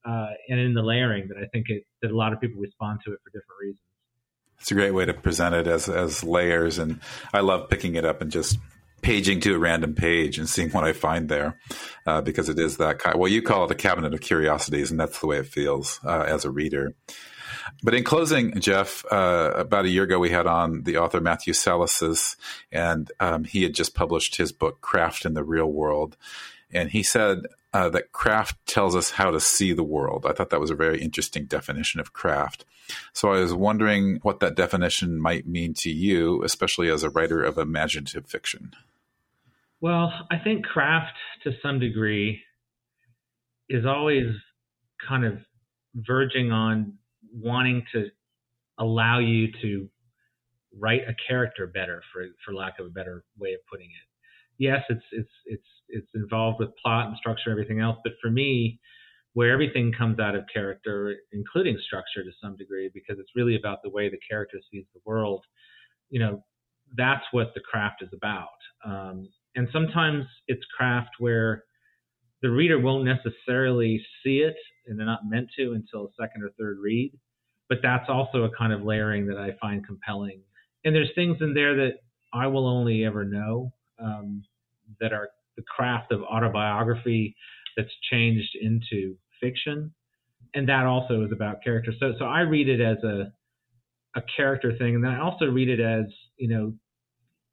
uh, 0.08 0.28
and 0.48 0.60
in 0.60 0.74
the 0.74 0.82
layering 0.82 1.28
that 1.28 1.38
I 1.38 1.48
think 1.48 1.66
it, 1.70 1.84
that 2.02 2.12
a 2.12 2.16
lot 2.16 2.32
of 2.32 2.40
people 2.40 2.62
respond 2.62 3.00
to 3.06 3.12
it 3.12 3.20
for 3.24 3.30
different 3.30 3.60
reasons. 3.62 3.82
It's 4.60 4.72
a 4.72 4.76
great 4.76 4.92
way 4.92 5.06
to 5.06 5.14
present 5.14 5.56
it 5.56 5.68
as 5.68 5.90
as 5.90 6.24
layers, 6.24 6.78
and 6.78 7.02
I 7.34 7.42
love 7.42 7.70
picking 7.70 7.96
it 7.96 8.06
up 8.06 8.22
and 8.22 8.32
just 8.32 8.58
paging 9.02 9.40
to 9.42 9.56
a 9.56 9.60
random 9.60 9.96
page 9.96 10.38
and 10.38 10.48
seeing 10.48 10.70
what 10.70 10.84
I 10.84 10.94
find 10.94 11.28
there, 11.28 11.60
uh, 12.06 12.22
because 12.22 12.48
it 12.48 12.60
is 12.60 12.78
that 12.78 13.00
kind. 13.00 13.20
Well, 13.20 13.32
you 13.32 13.42
call 13.42 13.66
it 13.66 13.72
a 13.72 13.76
cabinet 13.76 14.14
of 14.14 14.22
curiosities, 14.22 14.92
and 14.92 15.00
that's 15.00 15.20
the 15.20 15.28
way 15.28 15.38
it 15.40 15.48
feels 15.48 16.00
uh, 16.06 16.22
as 16.28 16.46
a 16.46 16.52
reader. 16.52 16.94
But 17.84 17.94
in 17.94 18.04
closing, 18.04 18.60
Jeff, 18.60 19.04
uh, 19.12 19.54
about 19.56 19.86
a 19.86 19.90
year 19.90 20.04
ago, 20.04 20.20
we 20.20 20.30
had 20.30 20.48
on 20.48 20.84
the 20.84 20.98
author 20.98 21.20
Matthew 21.20 21.54
Salesses, 21.54 22.36
and 22.72 23.12
um, 23.20 23.44
he 23.44 23.64
had 23.64 23.74
just 23.74 23.96
published 23.96 24.38
his 24.38 24.52
book, 24.52 24.82
Craft 24.82 25.26
in 25.26 25.34
the 25.34 25.44
Real 25.44 25.72
World. 25.72 26.18
And 26.74 26.90
he 26.92 27.04
said 27.04 27.46
uh, 27.74 27.90
that 27.90 28.12
craft 28.12 28.58
tells 28.66 28.96
us 28.96 29.12
how 29.12 29.32
to 29.32 29.40
see 29.40 29.74
the 29.74 29.84
world. 29.84 30.26
I 30.26 30.34
thought 30.34 30.50
that 30.50 30.60
was 30.60 30.72
a 30.72 30.76
very 30.76 31.02
interesting 31.02 31.46
definition 31.46 32.00
of 32.00 32.14
craft. 32.14 32.66
So 33.14 33.32
I 33.32 33.40
was 33.40 33.54
wondering 33.54 34.20
what 34.24 34.40
that 34.42 34.56
definition 34.56 35.20
might 35.20 35.48
mean 35.48 35.74
to 35.76 35.90
you, 35.90 36.44
especially 36.44 36.90
as 36.90 37.04
a 37.04 37.10
writer 37.10 37.44
of 37.44 37.58
imaginative 37.58 38.26
fiction. 38.26 38.74
Well, 39.80 40.12
I 40.30 40.38
think 40.38 40.66
craft 40.66 41.16
to 41.44 41.52
some 41.64 41.80
degree 41.80 42.42
is 43.70 43.86
always 43.86 44.28
kind 45.08 45.26
of 45.26 45.40
verging 45.96 46.52
on 46.52 46.98
wanting 47.34 47.84
to 47.94 48.08
allow 48.80 49.20
you 49.20 49.48
to 49.62 49.90
write 50.78 51.02
a 51.08 51.16
character 51.28 51.68
better 51.68 52.02
for 52.12 52.24
for 52.46 52.54
lack 52.54 52.80
of 52.80 52.86
a 52.86 52.90
better 52.90 53.24
way 53.38 53.54
of 53.54 53.60
putting 53.70 53.88
it. 53.88 54.08
Yes, 54.58 54.84
it's 54.90 55.06
it's 55.12 55.30
it's 55.46 55.68
it's 55.90 56.10
involved 56.16 56.60
with 56.60 56.70
plot 56.82 57.08
and 57.08 57.18
structure 57.18 57.50
and 57.50 57.54
everything 57.54 57.80
else, 57.80 57.98
but 58.04 58.14
for 58.22 58.30
me, 58.30 58.80
where 59.34 59.52
everything 59.52 59.92
comes 59.98 60.20
out 60.20 60.36
of 60.36 60.44
character, 60.54 61.16
including 61.32 61.78
structure 61.86 62.24
to 62.24 62.32
some 62.42 62.56
degree, 62.58 62.90
because 62.94 63.18
it's 63.20 63.32
really 63.36 63.56
about 63.56 63.80
the 63.84 63.90
way 63.90 64.10
the 64.10 64.20
character 64.30 64.58
sees 64.72 64.86
the 64.94 65.02
world. 65.06 65.44
You 66.10 66.20
know, 66.20 66.44
that's 66.98 67.24
what 67.32 67.54
the 67.54 67.62
craft 67.62 68.04
is 68.04 68.10
about. 68.14 68.50
Um, 68.86 69.28
and 69.56 69.68
sometimes 69.72 70.26
it's 70.48 70.64
craft 70.78 71.12
where 71.20 71.64
the 72.42 72.50
reader 72.50 72.80
won't 72.80 73.06
necessarily 73.06 74.04
see 74.24 74.40
it 74.40 74.56
and 74.88 74.98
they're 74.98 75.06
not 75.06 75.30
meant 75.30 75.50
to 75.58 75.74
until 75.74 76.06
a 76.06 76.10
second 76.20 76.44
or 76.44 76.50
third 76.60 76.78
read. 76.80 77.14
But 77.70 77.80
that's 77.82 78.10
also 78.10 78.44
a 78.44 78.56
kind 78.58 78.74
of 78.74 78.82
layering 78.82 79.28
that 79.28 79.38
I 79.38 79.52
find 79.62 79.86
compelling. 79.86 80.42
And 80.84 80.94
there's 80.94 81.12
things 81.16 81.38
in 81.40 81.54
there 81.54 81.76
that 81.76 82.00
I 82.34 82.48
will 82.48 82.68
only 82.68 83.06
ever 83.06 83.24
know 83.24 83.72
um, 84.00 84.44
that 85.00 85.14
are 85.14 85.30
the 85.56 85.64
craft 85.64 86.12
of 86.12 86.22
autobiography 86.24 87.36
that's 87.78 87.92
changed 88.12 88.58
into 88.60 89.16
fiction. 89.40 89.94
And 90.54 90.68
that 90.68 90.86
also 90.86 91.24
is 91.24 91.32
about 91.32 91.64
character. 91.64 91.94
So, 92.00 92.14
so 92.20 92.26
I 92.26 92.42
read 92.42 92.68
it 92.68 92.82
as 92.82 92.98
a, 93.04 93.32
a 94.16 94.22
character 94.36 94.76
thing. 94.78 94.96
And 94.96 95.04
then 95.04 95.12
I 95.12 95.22
also 95.22 95.46
read 95.46 95.70
it 95.70 95.80
as, 95.80 96.06
you 96.38 96.50
know, 96.50 96.74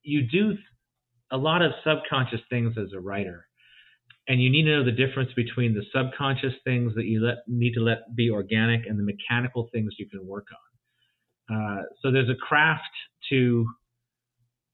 you 0.03 0.27
do 0.27 0.55
a 1.31 1.37
lot 1.37 1.62
of 1.62 1.72
subconscious 1.85 2.40
things 2.51 2.74
as 2.79 2.92
a 2.94 2.98
writer 2.98 3.47
and 4.29 4.43
you 4.43 4.51
need 4.51 4.64
to 4.64 4.77
know 4.77 4.85
the 4.85 4.93
difference 4.93 5.31
between 5.35 5.75
the 5.75 5.83
subconscious 5.95 6.53
things 6.62 6.95
that 6.95 7.07
you 7.07 7.25
let 7.25 7.38
need 7.47 7.73
to 7.73 7.81
let 7.81 8.14
be 8.14 8.31
organic 8.31 8.87
and 8.87 8.99
the 8.99 9.03
mechanical 9.03 9.69
things 9.73 9.95
you 9.99 10.09
can 10.09 10.27
work 10.27 10.47
on. 10.53 11.57
Uh, 11.57 11.83
so 12.03 12.12
there's 12.12 12.29
a 12.29 12.35
craft 12.35 12.83
to, 13.31 13.67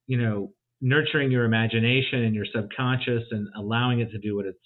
you 0.09 0.19
know, 0.19 0.51
nurturing 0.81 1.31
your 1.31 1.45
imagination 1.45 2.25
and 2.25 2.35
your 2.35 2.47
subconscious 2.53 3.23
and 3.31 3.47
allowing 3.57 4.01
it 4.01 4.11
to 4.11 4.19
do 4.19 4.35
what 4.37 4.45
it's 4.45 4.59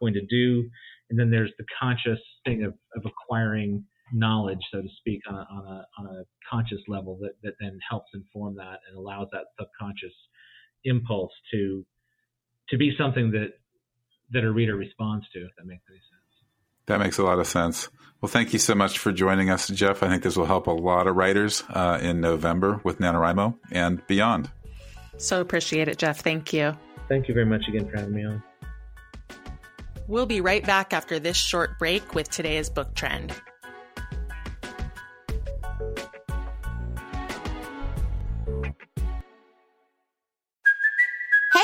going 0.00 0.14
to 0.14 0.24
do. 0.26 0.68
And 1.10 1.18
then 1.18 1.30
there's 1.30 1.52
the 1.58 1.66
conscious 1.78 2.18
thing 2.46 2.64
of, 2.64 2.72
of 2.96 3.04
acquiring 3.04 3.84
knowledge, 4.12 4.60
so 4.72 4.80
to 4.80 4.88
speak, 4.98 5.20
on 5.28 5.34
a, 5.34 5.46
on 5.52 5.66
a, 5.66 5.84
on 5.98 6.16
a 6.16 6.22
conscious 6.50 6.80
level 6.88 7.18
that, 7.20 7.32
that 7.42 7.54
then 7.60 7.78
helps 7.88 8.08
inform 8.14 8.56
that 8.56 8.78
and 8.88 8.96
allows 8.96 9.28
that 9.32 9.44
subconscious 9.58 10.14
impulse 10.84 11.32
to 11.52 11.84
to 12.70 12.78
be 12.78 12.94
something 12.96 13.32
that 13.32 13.48
that 14.32 14.44
a 14.44 14.50
reader 14.50 14.76
responds 14.76 15.28
to, 15.30 15.40
if 15.40 15.50
that 15.56 15.66
makes 15.66 15.82
any 15.88 15.98
sense. 15.98 16.20
That 16.86 17.00
makes 17.00 17.18
a 17.18 17.22
lot 17.22 17.38
of 17.38 17.46
sense. 17.46 17.88
Well, 18.20 18.28
thank 18.28 18.52
you 18.52 18.58
so 18.58 18.74
much 18.74 18.98
for 18.98 19.12
joining 19.12 19.48
us, 19.50 19.68
Jeff. 19.68 20.02
I 20.02 20.08
think 20.08 20.22
this 20.22 20.36
will 20.36 20.46
help 20.46 20.66
a 20.66 20.72
lot 20.72 21.06
of 21.06 21.16
writers 21.16 21.64
uh, 21.70 21.98
in 22.02 22.20
November 22.20 22.80
with 22.84 22.98
NaNoWriMo 22.98 23.56
and 23.70 24.06
beyond. 24.06 24.50
So 25.16 25.40
appreciate 25.40 25.88
it, 25.88 25.98
Jeff. 25.98 26.20
Thank 26.20 26.52
you. 26.52 26.76
Thank 27.08 27.28
you 27.28 27.34
very 27.34 27.46
much 27.46 27.66
again 27.68 27.88
for 27.88 27.96
having 27.96 28.14
me 28.14 28.24
on. 28.24 28.42
We'll 30.06 30.26
be 30.26 30.40
right 30.40 30.64
back 30.64 30.92
after 30.92 31.18
this 31.18 31.36
short 31.36 31.78
break 31.78 32.14
with 32.14 32.28
today's 32.30 32.68
book 32.68 32.94
trend. 32.94 33.32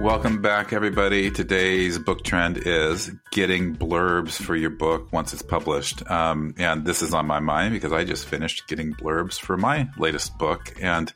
Welcome 0.00 0.40
back, 0.40 0.72
everybody. 0.72 1.30
Today's 1.30 1.98
book 1.98 2.24
trend 2.24 2.56
is 2.56 3.10
getting 3.32 3.76
blurbs 3.76 4.40
for 4.40 4.56
your 4.56 4.70
book 4.70 5.12
once 5.12 5.34
it's 5.34 5.42
published. 5.42 6.10
Um, 6.10 6.54
and 6.56 6.86
this 6.86 7.02
is 7.02 7.12
on 7.12 7.26
my 7.26 7.38
mind 7.38 7.74
because 7.74 7.92
I 7.92 8.04
just 8.04 8.24
finished 8.24 8.66
getting 8.66 8.94
blurbs 8.94 9.38
for 9.38 9.58
my 9.58 9.90
latest 9.98 10.38
book. 10.38 10.74
And, 10.80 11.12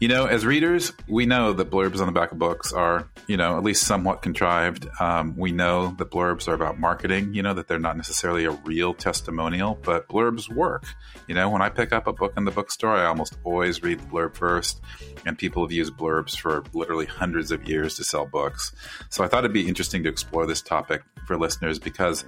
you 0.00 0.08
know, 0.08 0.24
as 0.24 0.46
readers, 0.46 0.90
we 1.06 1.26
know 1.26 1.52
that 1.52 1.70
blurbs 1.70 2.00
on 2.00 2.06
the 2.06 2.12
back 2.12 2.32
of 2.32 2.38
books 2.38 2.72
are, 2.72 3.10
you 3.26 3.36
know, 3.36 3.56
at 3.56 3.62
least 3.62 3.84
somewhat 3.84 4.22
contrived. 4.22 4.86
Um, 5.00 5.36
we 5.36 5.52
know 5.52 5.94
that 5.98 6.10
blurbs 6.10 6.48
are 6.48 6.54
about 6.54 6.78
marketing, 6.78 7.34
you 7.34 7.42
know, 7.42 7.54
that 7.54 7.68
they're 7.68 7.78
not 7.78 7.96
necessarily 7.96 8.44
a 8.44 8.50
real 8.50 8.94
testimonial, 8.94 9.78
but 9.82 10.08
blurbs 10.08 10.52
work. 10.52 10.84
You 11.26 11.34
know, 11.34 11.48
when 11.48 11.62
I 11.62 11.68
pick 11.68 11.92
up 11.92 12.06
a 12.06 12.12
book 12.12 12.34
in 12.36 12.44
the 12.44 12.50
bookstore, 12.50 12.94
I 12.94 13.06
almost 13.06 13.36
always 13.44 13.82
read 13.82 14.00
the 14.00 14.06
blurb 14.06 14.34
first. 14.34 14.80
And 15.24 15.38
people 15.38 15.64
have 15.64 15.72
used 15.72 15.94
blurbs 15.94 16.36
for 16.36 16.64
literally 16.72 17.06
hundreds 17.06 17.50
of 17.50 17.66
years 17.68 17.96
to 17.96 18.04
sell 18.04 18.26
books. 18.26 18.72
So 19.08 19.24
I 19.24 19.28
thought 19.28 19.44
it'd 19.44 19.52
be 19.54 19.68
interesting 19.68 20.02
to 20.04 20.08
explore 20.08 20.46
this 20.46 20.60
topic 20.60 21.02
for 21.26 21.38
listeners 21.38 21.78
because 21.78 22.24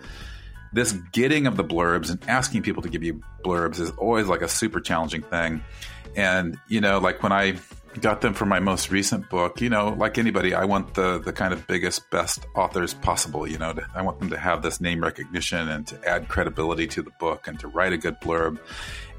this 0.72 0.92
getting 1.12 1.46
of 1.46 1.56
the 1.56 1.64
blurbs 1.64 2.10
and 2.10 2.22
asking 2.28 2.62
people 2.62 2.82
to 2.82 2.88
give 2.88 3.02
you 3.02 3.22
blurbs 3.44 3.80
is 3.80 3.90
always 3.92 4.26
like 4.26 4.42
a 4.42 4.48
super 4.48 4.80
challenging 4.80 5.22
thing. 5.22 5.62
And, 6.16 6.58
you 6.68 6.80
know, 6.80 6.98
like 6.98 7.22
when 7.22 7.32
I 7.32 7.56
got 8.00 8.20
them 8.20 8.34
for 8.34 8.46
my 8.46 8.60
most 8.60 8.90
recent 8.90 9.28
book, 9.28 9.60
you 9.60 9.68
know, 9.68 9.90
like 9.98 10.18
anybody, 10.18 10.54
I 10.54 10.64
want 10.64 10.94
the 10.94 11.18
the 11.18 11.32
kind 11.32 11.52
of 11.52 11.66
biggest, 11.66 12.08
best 12.10 12.46
authors 12.54 12.94
possible. 12.94 13.46
You 13.46 13.58
know, 13.58 13.72
to, 13.72 13.86
I 13.94 14.02
want 14.02 14.18
them 14.18 14.30
to 14.30 14.38
have 14.38 14.62
this 14.62 14.80
name 14.80 15.02
recognition 15.02 15.68
and 15.68 15.86
to 15.88 16.08
add 16.08 16.28
credibility 16.28 16.86
to 16.88 17.02
the 17.02 17.12
book 17.18 17.48
and 17.48 17.58
to 17.60 17.68
write 17.68 17.92
a 17.92 17.98
good 17.98 18.20
blurb. 18.20 18.58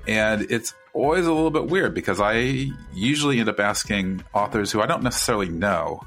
And 0.08 0.44
it's 0.50 0.74
always 0.94 1.26
a 1.28 1.34
little 1.34 1.52
bit 1.52 1.68
weird 1.68 1.94
because 1.94 2.22
I 2.22 2.70
usually 2.94 3.40
end 3.40 3.50
up 3.50 3.60
asking 3.60 4.24
authors 4.34 4.72
who 4.72 4.82
I 4.82 4.86
don't 4.86 5.04
necessarily 5.04 5.50
know 5.50 6.02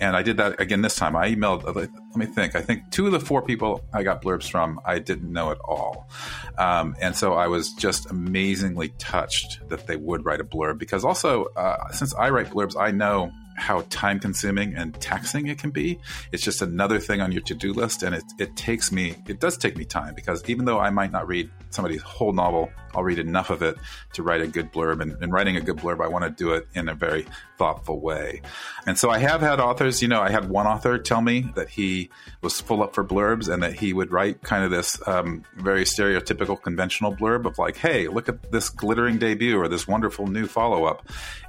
and 0.00 0.16
I 0.16 0.22
did 0.22 0.36
that 0.36 0.60
again 0.60 0.82
this 0.82 0.96
time. 0.96 1.16
I 1.16 1.34
emailed, 1.34 1.64
uh, 1.64 1.72
let 1.72 2.16
me 2.16 2.26
think, 2.26 2.54
I 2.54 2.60
think 2.60 2.90
two 2.90 3.06
of 3.06 3.12
the 3.12 3.20
four 3.20 3.42
people 3.42 3.84
I 3.92 4.02
got 4.02 4.22
blurbs 4.22 4.50
from, 4.50 4.80
I 4.84 4.98
didn't 4.98 5.32
know 5.32 5.50
at 5.50 5.58
all. 5.58 6.08
Um, 6.56 6.96
and 7.00 7.16
so 7.16 7.34
I 7.34 7.48
was 7.48 7.72
just 7.72 8.10
amazingly 8.10 8.90
touched 8.98 9.68
that 9.68 9.86
they 9.86 9.96
would 9.96 10.24
write 10.24 10.40
a 10.40 10.44
blurb 10.44 10.78
because 10.78 11.04
also, 11.04 11.46
uh, 11.56 11.90
since 11.90 12.14
I 12.14 12.30
write 12.30 12.50
blurbs, 12.50 12.80
I 12.80 12.90
know 12.90 13.32
how 13.58 13.84
time 13.90 14.20
consuming 14.20 14.74
and 14.74 14.98
taxing 15.00 15.48
it 15.48 15.58
can 15.58 15.70
be. 15.70 15.98
It's 16.32 16.42
just 16.42 16.62
another 16.62 16.98
thing 16.98 17.20
on 17.20 17.32
your 17.32 17.42
to 17.42 17.54
do 17.54 17.72
list. 17.72 18.02
And 18.02 18.14
it, 18.14 18.24
it 18.38 18.56
takes 18.56 18.92
me, 18.92 19.16
it 19.26 19.40
does 19.40 19.58
take 19.58 19.76
me 19.76 19.84
time 19.84 20.14
because 20.14 20.48
even 20.48 20.64
though 20.64 20.78
I 20.78 20.90
might 20.90 21.12
not 21.12 21.26
read 21.26 21.50
somebody's 21.70 22.02
whole 22.02 22.32
novel, 22.32 22.70
I'll 22.94 23.04
read 23.04 23.18
enough 23.18 23.50
of 23.50 23.62
it 23.62 23.76
to 24.14 24.22
write 24.22 24.40
a 24.40 24.46
good 24.46 24.72
blurb. 24.72 25.00
And, 25.00 25.32
writing 25.32 25.56
a 25.56 25.60
good 25.60 25.76
blurb, 25.76 26.02
I 26.02 26.08
want 26.08 26.24
to 26.24 26.30
do 26.30 26.52
it 26.54 26.66
in 26.74 26.88
a 26.88 26.94
very 26.94 27.26
thoughtful 27.58 28.00
way. 28.00 28.40
And 28.86 28.98
so 28.98 29.10
I 29.10 29.18
have 29.18 29.40
had 29.40 29.60
authors, 29.60 30.00
you 30.00 30.08
know, 30.08 30.22
I 30.22 30.30
had 30.30 30.48
one 30.48 30.66
author 30.66 30.98
tell 30.98 31.20
me 31.20 31.50
that 31.54 31.68
he 31.68 32.10
was 32.40 32.60
full 32.60 32.82
up 32.82 32.94
for 32.94 33.04
blurbs 33.04 33.52
and 33.52 33.62
that 33.62 33.74
he 33.74 33.92
would 33.92 34.10
write 34.10 34.42
kind 34.42 34.64
of 34.64 34.70
this 34.70 35.00
um, 35.06 35.44
very 35.56 35.84
stereotypical 35.84 36.60
conventional 36.60 37.14
blurb 37.14 37.44
of 37.44 37.58
like, 37.58 37.76
hey, 37.76 38.08
look 38.08 38.28
at 38.28 38.50
this 38.50 38.70
glittering 38.70 39.18
debut 39.18 39.58
or 39.58 39.68
this 39.68 39.86
wonderful 39.86 40.26
new 40.26 40.46
follow 40.46 40.84
up. 40.84 41.06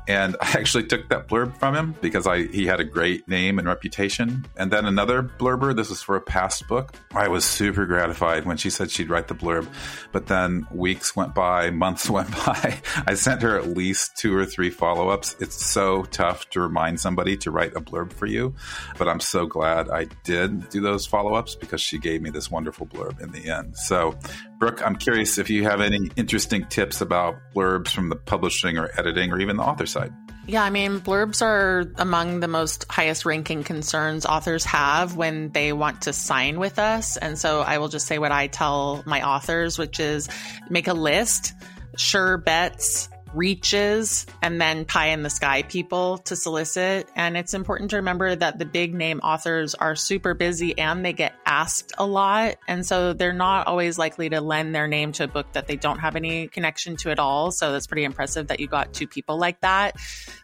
And 0.09 0.35
I 0.41 0.49
actually 0.57 0.85
took 0.85 1.07
that 1.09 1.27
blurb 1.27 1.55
from 1.59 1.75
him 1.75 1.95
because 2.01 2.25
I 2.25 2.47
he 2.47 2.65
had 2.65 2.79
a 2.79 2.83
great 2.83 3.27
name 3.27 3.59
and 3.59 3.67
reputation. 3.67 4.43
And 4.57 4.71
then 4.71 4.85
another 4.85 5.21
blurber, 5.21 5.75
this 5.75 5.91
was 5.91 6.01
for 6.01 6.15
a 6.15 6.21
past 6.21 6.67
book. 6.67 6.95
I 7.13 7.27
was 7.27 7.45
super 7.45 7.85
gratified 7.85 8.45
when 8.45 8.57
she 8.57 8.71
said 8.71 8.89
she'd 8.89 9.11
write 9.11 9.27
the 9.27 9.35
blurb. 9.35 9.67
But 10.11 10.25
then 10.25 10.65
weeks 10.71 11.15
went 11.15 11.35
by, 11.35 11.69
months 11.69 12.09
went 12.09 12.31
by. 12.31 12.81
I 13.05 13.13
sent 13.13 13.43
her 13.43 13.55
at 13.55 13.67
least 13.67 14.17
two 14.17 14.35
or 14.35 14.47
three 14.47 14.71
follow 14.71 15.09
ups. 15.09 15.35
It's 15.39 15.63
so 15.63 16.05
tough 16.05 16.49
to 16.49 16.59
remind 16.59 16.99
somebody 16.99 17.37
to 17.37 17.51
write 17.51 17.75
a 17.75 17.81
blurb 17.81 18.11
for 18.11 18.25
you. 18.25 18.55
But 18.97 19.07
I'm 19.07 19.19
so 19.19 19.45
glad 19.45 19.89
I 19.89 20.05
did 20.23 20.69
do 20.69 20.81
those 20.81 21.05
follow 21.05 21.35
ups 21.35 21.53
because 21.53 21.81
she 21.81 21.99
gave 21.99 22.23
me 22.23 22.31
this 22.31 22.49
wonderful 22.49 22.87
blurb 22.87 23.21
in 23.21 23.31
the 23.31 23.51
end. 23.51 23.77
So, 23.77 24.17
Brooke, 24.59 24.85
I'm 24.85 24.97
curious 24.97 25.37
if 25.37 25.49
you 25.49 25.63
have 25.63 25.79
any 25.79 26.11
interesting 26.17 26.65
tips 26.65 26.99
about 26.99 27.37
blurbs 27.55 27.89
from 27.89 28.09
the 28.09 28.17
publishing 28.17 28.77
or 28.77 28.91
editing 28.99 29.31
or 29.31 29.39
even 29.39 29.55
the 29.55 29.63
author 29.63 29.85
side. 29.85 30.13
Yeah, 30.47 30.63
I 30.63 30.69
mean, 30.69 30.99
blurbs 30.99 31.41
are 31.41 31.93
among 31.95 32.41
the 32.41 32.47
most 32.49 32.85
highest 32.89 33.25
ranking 33.25 33.63
concerns 33.63 34.25
authors 34.25 34.65
have 34.65 35.15
when 35.15 35.51
they 35.51 35.71
want 35.71 36.01
to 36.03 36.13
sign 36.13 36.59
with 36.59 36.77
us. 36.77 37.15
And 37.15 37.37
so 37.37 37.61
I 37.61 37.77
will 37.77 37.87
just 37.87 38.05
say 38.05 38.19
what 38.19 38.33
I 38.33 38.47
tell 38.47 39.01
my 39.05 39.25
authors, 39.25 39.77
which 39.77 39.99
is 39.99 40.27
make 40.69 40.87
a 40.87 40.93
list, 40.93 41.53
sure 41.95 42.37
bets, 42.37 43.07
reaches 43.33 44.25
and 44.41 44.59
then 44.59 44.85
pie 44.85 45.07
in 45.07 45.23
the 45.23 45.29
sky 45.29 45.63
people 45.63 46.17
to 46.19 46.35
solicit. 46.35 47.07
And 47.15 47.37
it's 47.37 47.53
important 47.53 47.91
to 47.91 47.97
remember 47.97 48.35
that 48.35 48.59
the 48.59 48.65
big 48.65 48.93
name 48.93 49.19
authors 49.19 49.75
are 49.75 49.95
super 49.95 50.33
busy 50.33 50.77
and 50.77 51.05
they 51.05 51.13
get 51.13 51.33
asked 51.45 51.93
a 51.97 52.05
lot. 52.05 52.55
And 52.67 52.85
so 52.85 53.13
they're 53.13 53.33
not 53.33 53.67
always 53.67 53.97
likely 53.97 54.29
to 54.29 54.41
lend 54.41 54.73
their 54.73 54.87
name 54.87 55.11
to 55.13 55.25
a 55.25 55.27
book 55.27 55.51
that 55.53 55.67
they 55.67 55.75
don't 55.75 55.99
have 55.99 56.15
any 56.15 56.47
connection 56.47 56.95
to 56.97 57.11
at 57.11 57.19
all. 57.19 57.51
So 57.51 57.71
that's 57.71 57.87
pretty 57.87 58.03
impressive 58.03 58.47
that 58.47 58.59
you 58.59 58.67
got 58.67 58.93
two 58.93 59.07
people 59.07 59.37
like 59.37 59.61
that. 59.61 59.95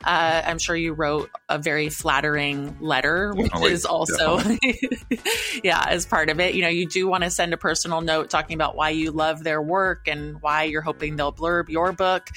Uh, 0.04 0.42
I'm 0.46 0.60
sure 0.60 0.76
you 0.76 0.94
wrote 0.94 1.30
a 1.50 1.58
very 1.58 1.90
flattering 1.90 2.78
letter, 2.80 3.34
which 3.34 3.52
oh, 3.54 3.66
is 3.66 3.86
also, 3.86 4.40
yeah, 5.64 5.84
as 5.88 6.06
part 6.06 6.30
of 6.30 6.40
it. 6.40 6.56
You 6.56 6.62
know, 6.62 6.70
you 6.70 6.88
do 6.88 7.08
want 7.08 7.24
to 7.24 7.30
send 7.30 7.54
a 7.54 7.58
personal 7.58 8.02
note 8.02 8.30
talking 8.30 8.56
about 8.56 8.76
why 8.76 8.90
you 8.90 9.12
love 9.12 9.44
their 9.44 9.62
work 9.62 10.08
and 10.08 10.42
why 10.42 10.64
you're 10.64 10.82
hoping 10.82 11.16
they'll 11.16 11.34
blurb 11.34 11.70
your 11.70 11.92
book. 11.92 12.30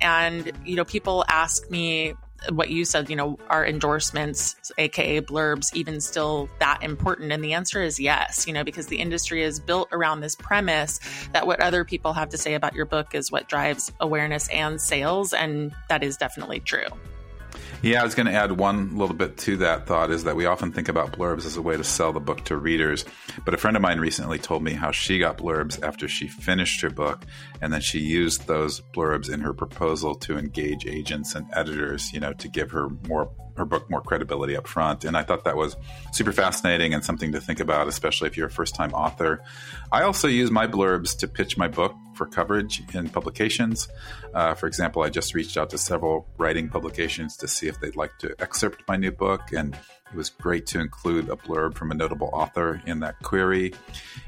And, 0.00 0.52
you 0.64 0.76
know, 0.76 0.84
people 0.84 1.24
ask 1.28 1.70
me 1.70 2.14
what 2.50 2.70
you 2.70 2.84
said, 2.84 3.10
you 3.10 3.16
know, 3.16 3.38
are 3.48 3.66
endorsements, 3.66 4.72
aka 4.78 5.20
blurbs, 5.20 5.74
even 5.74 6.00
still 6.00 6.48
that 6.60 6.82
important? 6.82 7.32
And 7.32 7.42
the 7.42 7.54
answer 7.54 7.82
is 7.82 7.98
yes, 7.98 8.46
you 8.46 8.52
know, 8.52 8.64
because 8.64 8.86
the 8.86 8.98
industry 8.98 9.42
is 9.42 9.58
built 9.58 9.88
around 9.92 10.20
this 10.20 10.34
premise 10.34 11.00
that 11.32 11.46
what 11.46 11.60
other 11.60 11.84
people 11.84 12.12
have 12.12 12.28
to 12.30 12.38
say 12.38 12.54
about 12.54 12.74
your 12.74 12.86
book 12.86 13.14
is 13.14 13.32
what 13.32 13.48
drives 13.48 13.92
awareness 14.00 14.48
and 14.48 14.80
sales. 14.80 15.32
And 15.32 15.74
that 15.88 16.02
is 16.02 16.16
definitely 16.16 16.60
true. 16.60 16.86
Yeah, 17.82 18.00
I 18.00 18.04
was 18.04 18.14
going 18.14 18.26
to 18.26 18.32
add 18.32 18.52
one 18.52 18.96
little 18.96 19.14
bit 19.14 19.36
to 19.38 19.58
that 19.58 19.86
thought 19.86 20.10
is 20.10 20.24
that 20.24 20.34
we 20.34 20.46
often 20.46 20.72
think 20.72 20.88
about 20.88 21.12
blurbs 21.12 21.44
as 21.44 21.56
a 21.56 21.62
way 21.62 21.76
to 21.76 21.84
sell 21.84 22.12
the 22.12 22.20
book 22.20 22.42
to 22.46 22.56
readers. 22.56 23.04
But 23.44 23.54
a 23.54 23.58
friend 23.58 23.76
of 23.76 23.82
mine 23.82 24.00
recently 24.00 24.38
told 24.38 24.62
me 24.62 24.72
how 24.72 24.90
she 24.90 25.18
got 25.18 25.38
blurbs 25.38 25.80
after 25.82 26.08
she 26.08 26.26
finished 26.26 26.80
her 26.80 26.90
book, 26.90 27.24
and 27.60 27.72
then 27.72 27.82
she 27.82 28.00
used 28.00 28.46
those 28.46 28.80
blurbs 28.94 29.30
in 29.32 29.40
her 29.40 29.52
proposal 29.52 30.14
to 30.16 30.38
engage 30.38 30.86
agents 30.86 31.34
and 31.34 31.46
editors, 31.52 32.12
you 32.12 32.18
know, 32.18 32.32
to 32.34 32.48
give 32.48 32.70
her 32.70 32.88
more 33.06 33.30
her 33.56 33.64
book 33.64 33.88
more 33.90 34.02
credibility 34.02 34.56
up 34.56 34.66
front. 34.66 35.04
And 35.04 35.16
I 35.16 35.22
thought 35.22 35.44
that 35.44 35.56
was 35.56 35.76
super 36.12 36.32
fascinating 36.32 36.92
and 36.92 37.04
something 37.04 37.32
to 37.32 37.40
think 37.40 37.60
about, 37.60 37.88
especially 37.88 38.28
if 38.28 38.36
you're 38.36 38.48
a 38.48 38.50
first 38.50 38.74
time 38.74 38.92
author. 38.92 39.42
I 39.92 40.02
also 40.02 40.28
use 40.28 40.50
my 40.50 40.66
blurbs 40.66 41.16
to 41.18 41.28
pitch 41.28 41.56
my 41.56 41.68
book 41.68 41.94
for 42.16 42.26
coverage 42.26 42.82
in 42.94 43.08
publications. 43.08 43.88
Uh, 44.34 44.54
for 44.54 44.66
example, 44.66 45.02
I 45.02 45.10
just 45.10 45.34
reached 45.34 45.56
out 45.56 45.70
to 45.70 45.78
several 45.78 46.26
writing 46.38 46.68
publications 46.68 47.36
to 47.38 47.48
see 47.48 47.68
if 47.68 47.80
they'd 47.80 47.96
like 47.96 48.18
to 48.18 48.34
excerpt 48.40 48.82
my 48.88 48.96
new 48.96 49.12
book. 49.12 49.52
And 49.52 49.74
it 50.12 50.16
was 50.16 50.30
great 50.30 50.66
to 50.66 50.80
include 50.80 51.28
a 51.28 51.36
blurb 51.36 51.74
from 51.74 51.90
a 51.90 51.94
notable 51.94 52.30
author 52.32 52.80
in 52.86 53.00
that 53.00 53.20
query. 53.22 53.74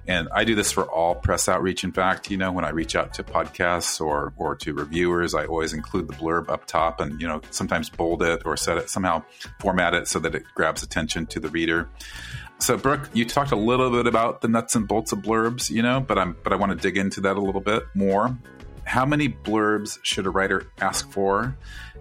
And 0.08 0.28
I 0.34 0.44
do 0.44 0.54
this 0.56 0.72
for 0.72 0.84
all 0.84 1.14
press 1.14 1.48
outreach. 1.48 1.84
In 1.84 1.92
fact, 1.92 2.30
you 2.30 2.36
know, 2.36 2.50
when 2.50 2.64
I 2.64 2.70
reach 2.70 2.96
out 2.96 3.14
to 3.14 3.22
podcasts 3.22 4.00
or, 4.00 4.32
or 4.36 4.56
to 4.56 4.74
reviewers, 4.74 5.34
I 5.34 5.46
always 5.46 5.72
include 5.72 6.08
the 6.08 6.14
blurb 6.14 6.48
up 6.48 6.66
top 6.66 7.00
and, 7.00 7.20
you 7.20 7.28
know, 7.28 7.40
sometimes 7.50 7.90
bold 7.90 8.22
it 8.22 8.42
or 8.44 8.56
set 8.56 8.76
it 8.76 8.90
somehow 8.90 9.22
format 9.60 9.94
it 9.94 10.08
so 10.08 10.18
that 10.18 10.34
it 10.34 10.42
grabs 10.54 10.82
attention 10.82 11.26
to 11.26 11.40
the 11.40 11.48
reader. 11.48 11.88
So, 12.60 12.76
Brooke, 12.76 13.08
you 13.12 13.24
talked 13.24 13.52
a 13.52 13.56
little 13.56 13.90
bit 13.90 14.06
about 14.06 14.40
the 14.40 14.48
nuts 14.48 14.74
and 14.74 14.86
bolts 14.86 15.12
of 15.12 15.20
blurbs, 15.20 15.70
you 15.70 15.80
know, 15.80 16.00
but 16.00 16.18
I'm 16.18 16.36
but 16.42 16.52
I 16.52 16.56
want 16.56 16.72
to 16.72 16.76
dig 16.76 16.96
into 16.96 17.20
that 17.22 17.36
a 17.36 17.40
little 17.40 17.60
bit 17.60 17.84
more. 17.94 18.36
How 18.84 19.06
many 19.06 19.28
blurbs 19.28 19.98
should 20.02 20.26
a 20.26 20.30
writer 20.30 20.70
ask 20.80 21.10
for? 21.10 21.56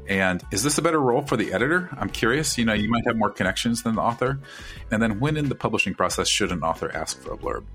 And 0.07 0.41
is 0.51 0.63
this 0.63 0.77
a 0.77 0.81
better 0.81 0.99
role 0.99 1.21
for 1.21 1.37
the 1.37 1.53
editor? 1.53 1.89
I'm 1.97 2.09
curious. 2.09 2.57
You 2.57 2.65
know, 2.65 2.73
you 2.73 2.89
might 2.89 3.05
have 3.05 3.17
more 3.17 3.29
connections 3.29 3.83
than 3.83 3.95
the 3.95 4.01
author. 4.01 4.39
And 4.89 5.01
then 5.01 5.19
when 5.19 5.37
in 5.37 5.49
the 5.49 5.55
publishing 5.55 5.93
process 5.93 6.27
should 6.27 6.51
an 6.51 6.63
author 6.63 6.89
ask 6.95 7.21
for 7.21 7.33
a 7.33 7.37
blurb? 7.37 7.65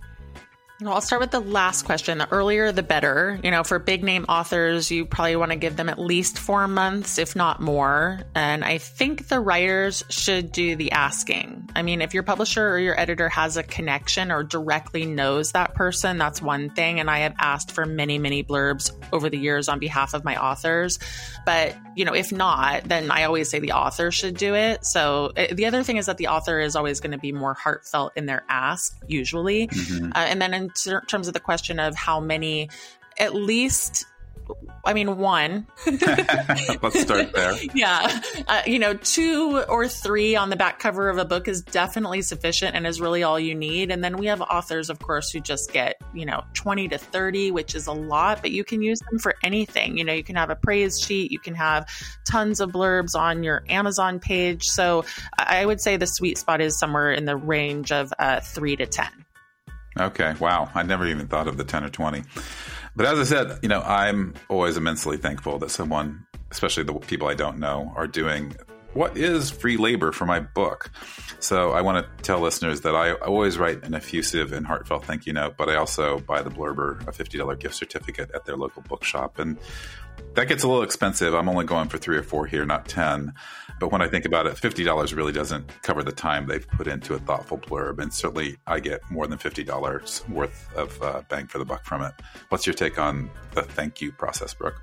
Well, 0.83 0.95
I'll 0.95 1.01
start 1.01 1.21
with 1.21 1.31
the 1.31 1.39
last 1.39 1.85
question. 1.85 2.19
The 2.19 2.29
earlier, 2.33 2.73
the 2.73 2.83
better. 2.83 3.39
You 3.45 3.53
know, 3.53 3.63
for 3.63 3.79
big 3.79 4.03
name 4.03 4.25
authors, 4.29 4.91
you 4.91 5.07
probably 5.07 5.37
want 5.37 5.53
to 5.53 5.57
give 5.57 5.77
them 5.77 5.89
at 5.89 5.97
least 5.97 6.39
four 6.39 6.67
months, 6.67 7.19
if 7.19 7.37
not 7.37 7.61
more. 7.61 8.23
And 8.35 8.65
I 8.65 8.79
think 8.79 9.29
the 9.29 9.39
writers 9.39 10.03
should 10.09 10.51
do 10.51 10.75
the 10.75 10.91
asking. 10.91 11.71
I 11.77 11.83
mean, 11.83 12.03
if 12.03 12.15
your 12.15 12.25
publisher 12.25 12.69
or 12.69 12.81
your 12.81 12.99
editor 12.99 13.29
has 13.29 13.57
a 13.57 13.63
connection 13.63 14.33
or 14.33 14.43
directly 14.43 15.07
knows 15.07 15.53
that 15.53 15.75
person, 15.75 16.19
that's 16.19 16.43
one 16.43 16.69
thing. 16.69 16.99
And 16.99 17.09
I 17.09 17.21
have 17.21 17.35
asked 17.39 17.71
for 17.71 17.87
many, 17.87 18.19
many 18.19 18.43
blurbs 18.43 18.91
over 19.13 19.31
the 19.31 19.39
years 19.39 19.69
on 19.69 19.79
behalf 19.79 20.15
of 20.15 20.25
my 20.25 20.37
authors. 20.37 20.99
But, 21.47 21.77
you 21.95 22.05
know, 22.05 22.15
if 22.15 22.33
not, 22.33 22.85
then 22.85 23.13
I 23.13 23.25
always 23.25 23.49
say 23.49 23.61
the 23.61 23.73
author 23.73 24.11
should 24.11 24.37
do 24.37 24.57
it. 24.57 24.85
So 24.85 25.33
eh, 25.37 25.55
the 25.55 25.67
other 25.67 25.85
thing 25.85 25.99
is 25.99 26.07
that 26.07 26.17
the 26.17 26.29
author 26.29 26.59
is 26.59 26.75
always 26.75 26.99
going 26.99 27.13
to 27.13 27.19
be 27.19 27.31
more 27.31 27.55
heartfelt 27.55 28.15
in 28.17 28.27
their 28.27 28.45
ask, 28.49 28.99
usually. 29.07 29.69
Mm-hmm. 29.69 30.13
Uh, 30.13 30.19
and 30.19 30.43
then 30.43 30.55
in 30.55 30.72
terms 30.73 31.29
of 31.29 31.35
the 31.35 31.41
question 31.41 31.79
of 31.79 31.95
how 31.95 32.21
many, 32.21 32.69
at 33.19 33.35
least 33.35 34.07
I 34.85 34.95
mean, 34.95 35.19
one. 35.19 35.67
Let's 35.87 37.01
start 37.01 37.33
there. 37.33 37.55
yeah. 37.75 38.21
Uh, 38.49 38.63
you 38.67 38.79
know, 38.79 38.95
two 38.95 39.63
or 39.69 39.87
three 39.87 40.35
on 40.35 40.51
the 40.51 40.57
back 40.57 40.81
cover 40.81 41.09
of 41.09 41.19
a 41.19 41.25
book 41.25 41.47
is 41.47 41.63
definitely 41.63 42.23
sufficient 42.23 42.75
and 42.75 42.87
is 42.87 43.01
really 43.01 43.23
all 43.23 43.39
you 43.39 43.55
need. 43.55 43.91
And 43.93 44.03
then 44.03 44.17
we 44.17 44.27
have 44.27 44.41
authors, 44.41 44.91
of 44.91 44.99
course, 44.99 45.31
who 45.31 45.41
just 45.41 45.73
get, 45.73 46.01
you 46.13 46.27
know, 46.27 46.43
20 46.55 46.89
to 46.89 46.99
30, 46.99 47.53
which 47.53 47.75
is 47.75 47.87
a 47.87 47.93
lot, 47.93 48.43
but 48.43 48.51
you 48.51 48.65
can 48.65 48.83
use 48.83 48.99
them 49.11 49.21
for 49.21 49.35
anything. 49.45 49.97
You 49.97 50.05
know, 50.05 50.13
you 50.13 50.25
can 50.25 50.37
have 50.37 50.51
a 50.51 50.57
praise 50.57 50.99
sheet, 51.01 51.31
you 51.31 51.39
can 51.39 51.55
have 51.55 51.87
tons 52.25 52.61
of 52.61 52.71
blurbs 52.71 53.15
on 53.15 53.45
your 53.45 53.63
Amazon 53.69 54.19
page. 54.19 54.65
So 54.65 55.05
I 55.39 55.65
would 55.65 55.81
say 55.81 55.97
the 55.97 56.07
sweet 56.07 56.39
spot 56.39 56.61
is 56.61 56.79
somewhere 56.79 57.13
in 57.13 57.25
the 57.25 57.37
range 57.37 57.93
of 57.93 58.13
uh, 58.19 58.41
three 58.41 58.75
to 58.77 58.87
10. 58.87 59.07
Okay. 59.99 60.35
Wow. 60.41 60.71
I 60.75 60.83
never 60.83 61.07
even 61.07 61.29
thought 61.29 61.49
of 61.49 61.57
the 61.57 61.65
10 61.65 61.85
or 61.85 61.91
20. 61.91 62.23
But 62.95 63.07
as 63.07 63.19
I 63.19 63.25
said, 63.25 63.59
you 63.63 63.69
know, 63.69 63.81
I'm 63.81 64.35
always 64.49 64.77
immensely 64.77 65.17
thankful 65.17 65.59
that 65.59 65.71
someone, 65.71 66.27
especially 66.51 66.85
the 66.85 66.95
people 66.95 67.29
I 67.29 67.35
don't 67.35 67.59
know, 67.59 67.93
are 67.97 68.07
doing 68.07 68.55
what 68.95 69.17
is 69.17 69.51
free 69.51 69.77
labor 69.77 70.13
for 70.13 70.27
my 70.27 70.41
book. 70.41 70.91
So 71.41 71.73
I 71.73 71.81
want 71.81 72.05
to 72.05 72.23
tell 72.23 72.41
listeners 72.41 72.83
that 72.83 72.95
I 72.95 73.13
always 73.13 73.59
write 73.59 73.85
an 73.85 73.95
effusive 73.95 74.53
and 74.53 74.67
heartfelt 74.67 75.05
thank 75.05 75.27
you 75.27 75.33
note, 75.33 75.57
but 75.57 75.69
I 75.69 75.77
also 75.77 76.19
buy 76.21 76.43
the 76.43 76.51
blurber 76.51 77.01
a 77.09 77.13
$50 77.13 77.59
gift 77.59 77.75
certificate 77.75 78.31
at 78.35 78.45
their 78.45 78.57
local 78.57 78.83
bookshop. 78.83 79.39
And 79.39 79.59
that 80.35 80.49
gets 80.49 80.63
a 80.63 80.69
little 80.69 80.83
expensive. 80.83 81.35
I'm 81.35 81.49
only 81.49 81.65
going 81.65 81.89
for 81.89 81.99
three 81.99 82.17
or 82.17 82.23
four 82.23 82.47
here, 82.47 82.65
not 82.65 82.89
10. 82.89 83.35
But 83.81 83.91
when 83.91 84.01
I 84.01 84.09
think 84.09 84.25
about 84.25 84.47
it, 84.47 84.55
$50 84.55 85.17
really 85.17 85.33
doesn't 85.33 85.69
cover 85.83 86.03
the 86.03 86.13
time 86.13 86.47
they've 86.47 86.67
put 86.67 86.87
into 86.87 87.15
a 87.15 87.19
thoughtful 87.19 87.59
blurb. 87.59 87.99
And 87.99 88.13
certainly 88.13 88.57
I 88.67 88.81
get 88.81 89.01
more 89.11 89.27
than 89.27 89.39
$50 89.39 90.29
worth 90.29 90.75
of 90.77 91.03
uh, 91.03 91.23
bang 91.29 91.49
for 91.49 91.59
the 91.59 91.65
buck 91.65 91.85
from 91.85 92.03
it. 92.03 92.13
What's 92.49 92.67
your 92.67 92.75
take 92.75 92.99
on 92.99 93.31
the 93.55 93.63
thank 93.63 94.01
you 94.01 94.13
process, 94.13 94.55
Brooke? 94.55 94.81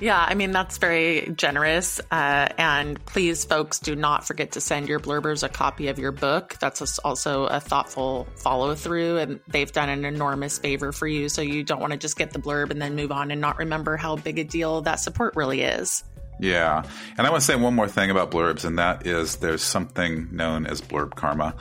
Yeah, 0.00 0.18
I 0.18 0.34
mean, 0.34 0.50
that's 0.50 0.78
very 0.78 1.30
generous. 1.36 2.00
Uh, 2.10 2.48
and 2.56 3.04
please, 3.04 3.44
folks, 3.44 3.78
do 3.78 3.94
not 3.94 4.26
forget 4.26 4.52
to 4.52 4.60
send 4.60 4.88
your 4.88 4.98
blurbers 4.98 5.42
a 5.42 5.48
copy 5.50 5.88
of 5.88 5.98
your 5.98 6.10
book. 6.10 6.56
That's 6.58 6.98
also 7.00 7.44
a 7.44 7.60
thoughtful 7.60 8.26
follow 8.36 8.74
through, 8.74 9.18
and 9.18 9.40
they've 9.46 9.70
done 9.70 9.90
an 9.90 10.06
enormous 10.06 10.58
favor 10.58 10.92
for 10.92 11.06
you. 11.06 11.28
So 11.28 11.42
you 11.42 11.64
don't 11.64 11.80
want 11.80 11.92
to 11.92 11.98
just 11.98 12.16
get 12.16 12.32
the 12.32 12.38
blurb 12.38 12.70
and 12.70 12.80
then 12.80 12.96
move 12.96 13.12
on 13.12 13.30
and 13.30 13.42
not 13.42 13.58
remember 13.58 13.98
how 13.98 14.16
big 14.16 14.38
a 14.38 14.44
deal 14.44 14.80
that 14.82 15.00
support 15.00 15.36
really 15.36 15.60
is. 15.60 16.02
Yeah. 16.40 16.82
And 17.18 17.26
I 17.26 17.30
want 17.30 17.42
to 17.42 17.46
say 17.46 17.56
one 17.56 17.74
more 17.74 17.88
thing 17.88 18.10
about 18.10 18.30
blurbs, 18.30 18.64
and 18.64 18.78
that 18.78 19.06
is 19.06 19.36
there's 19.36 19.62
something 19.62 20.28
known 20.32 20.66
as 20.66 20.80
blurb 20.80 21.14
karma. 21.14 21.54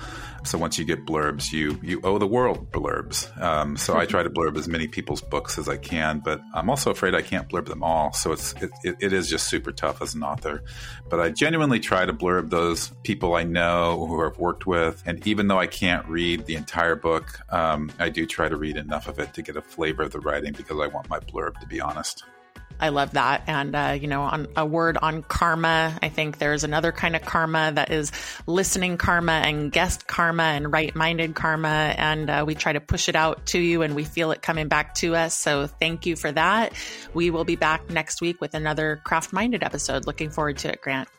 So 0.46 0.58
once 0.58 0.80
you 0.80 0.86
get 0.86 1.06
blurbs, 1.06 1.52
you 1.52 1.78
you 1.84 2.00
owe 2.04 2.18
the 2.18 2.28
world 2.28 2.72
blurbs. 2.72 3.30
Um, 3.42 3.76
so 3.76 3.98
I 3.98 4.06
try 4.06 4.24
to 4.24 4.30
blurb 4.30 4.58
as 4.58 4.70
many 4.70 4.88
people's 4.88 5.22
books 5.22 5.58
as 5.58 5.68
I 5.68 5.76
can, 5.76 6.20
but 6.20 6.40
I'm 6.54 6.70
also 6.70 6.92
afraid 6.92 7.14
I 7.14 7.22
can't 7.22 7.50
blurb 7.50 7.66
them 7.66 7.84
all. 7.84 8.14
So 8.14 8.32
it's 8.32 8.54
it, 8.54 8.72
it, 8.84 8.96
it 9.02 9.14
is 9.14 9.30
just 9.30 9.50
super 9.50 9.74
tough 9.74 10.02
as 10.02 10.16
an 10.16 10.24
author. 10.24 10.64
But 11.10 11.20
I 11.20 11.30
genuinely 11.30 11.82
try 11.82 12.06
to 12.06 12.14
blurb 12.14 12.50
those 12.50 12.90
people 13.04 13.36
I 13.36 13.44
know 13.44 14.06
who 14.08 14.26
I've 14.26 14.38
worked 14.38 14.66
with, 14.66 15.04
and 15.06 15.26
even 15.28 15.50
though 15.50 15.60
I 15.60 15.68
can't 15.68 16.08
read 16.08 16.46
the 16.46 16.56
entire 16.56 16.96
book, 16.96 17.40
um, 17.50 17.92
I 18.00 18.08
do 18.08 18.26
try 18.26 18.48
to 18.48 18.56
read 18.56 18.78
enough 18.78 19.10
of 19.10 19.20
it 19.20 19.34
to 19.34 19.42
get 19.42 19.58
a 19.58 19.62
flavor 19.62 20.04
of 20.04 20.14
the 20.14 20.20
writing 20.22 20.54
because 20.54 20.80
I 20.80 20.88
want 20.88 21.10
my 21.10 21.20
blurb 21.20 21.60
to 21.60 21.68
be 21.68 21.82
honest. 21.82 22.24
I 22.80 22.90
love 22.90 23.12
that. 23.12 23.44
And, 23.48 23.76
uh, 23.76 23.98
you 24.00 24.08
know, 24.08 24.22
on 24.22 24.48
a 24.56 24.66
word 24.66 24.98
on 25.02 25.24
karma, 25.24 25.98
I 26.02 26.10
think 26.10 26.38
there's 26.38 26.64
another 26.64 26.92
kind 26.92 27.16
of 27.16 27.22
karma 27.24 27.72
that 27.76 27.92
is 27.92 28.12
listening 28.48 28.98
karma 28.98 29.34
and 29.34 29.72
guest 29.72 30.08
karma 30.08 30.44
and 30.44 30.72
right 30.72 30.96
minded 30.96 31.36
karma. 31.36 31.94
And 31.98 32.30
uh, 32.30 32.44
we 32.48 32.56
try 32.56 32.74
to 32.74 32.80
push 32.80 33.10
it 33.10 33.16
out 33.16 33.48
to 33.48 33.60
you 33.60 33.82
and 33.82 33.96
we 33.96 34.06
feel 34.06 34.32
it 34.32 34.42
coming 34.42 34.68
back 34.70 34.96
to 34.96 35.16
us. 35.16 35.36
So 35.36 35.68
thank 35.68 36.06
you 36.06 36.16
for 36.16 36.32
that. 36.32 36.74
We 37.14 37.32
will 37.32 37.46
be 37.46 37.56
back 37.58 37.90
next 37.90 38.22
week 38.22 38.40
with 38.40 38.54
another 38.54 39.02
craft 39.04 39.34
minded 39.34 39.64
episode. 39.64 40.08
Looking 40.08 40.30
forward 40.30 40.58
to 40.60 40.72
it, 40.72 40.82
Grant. 40.82 41.10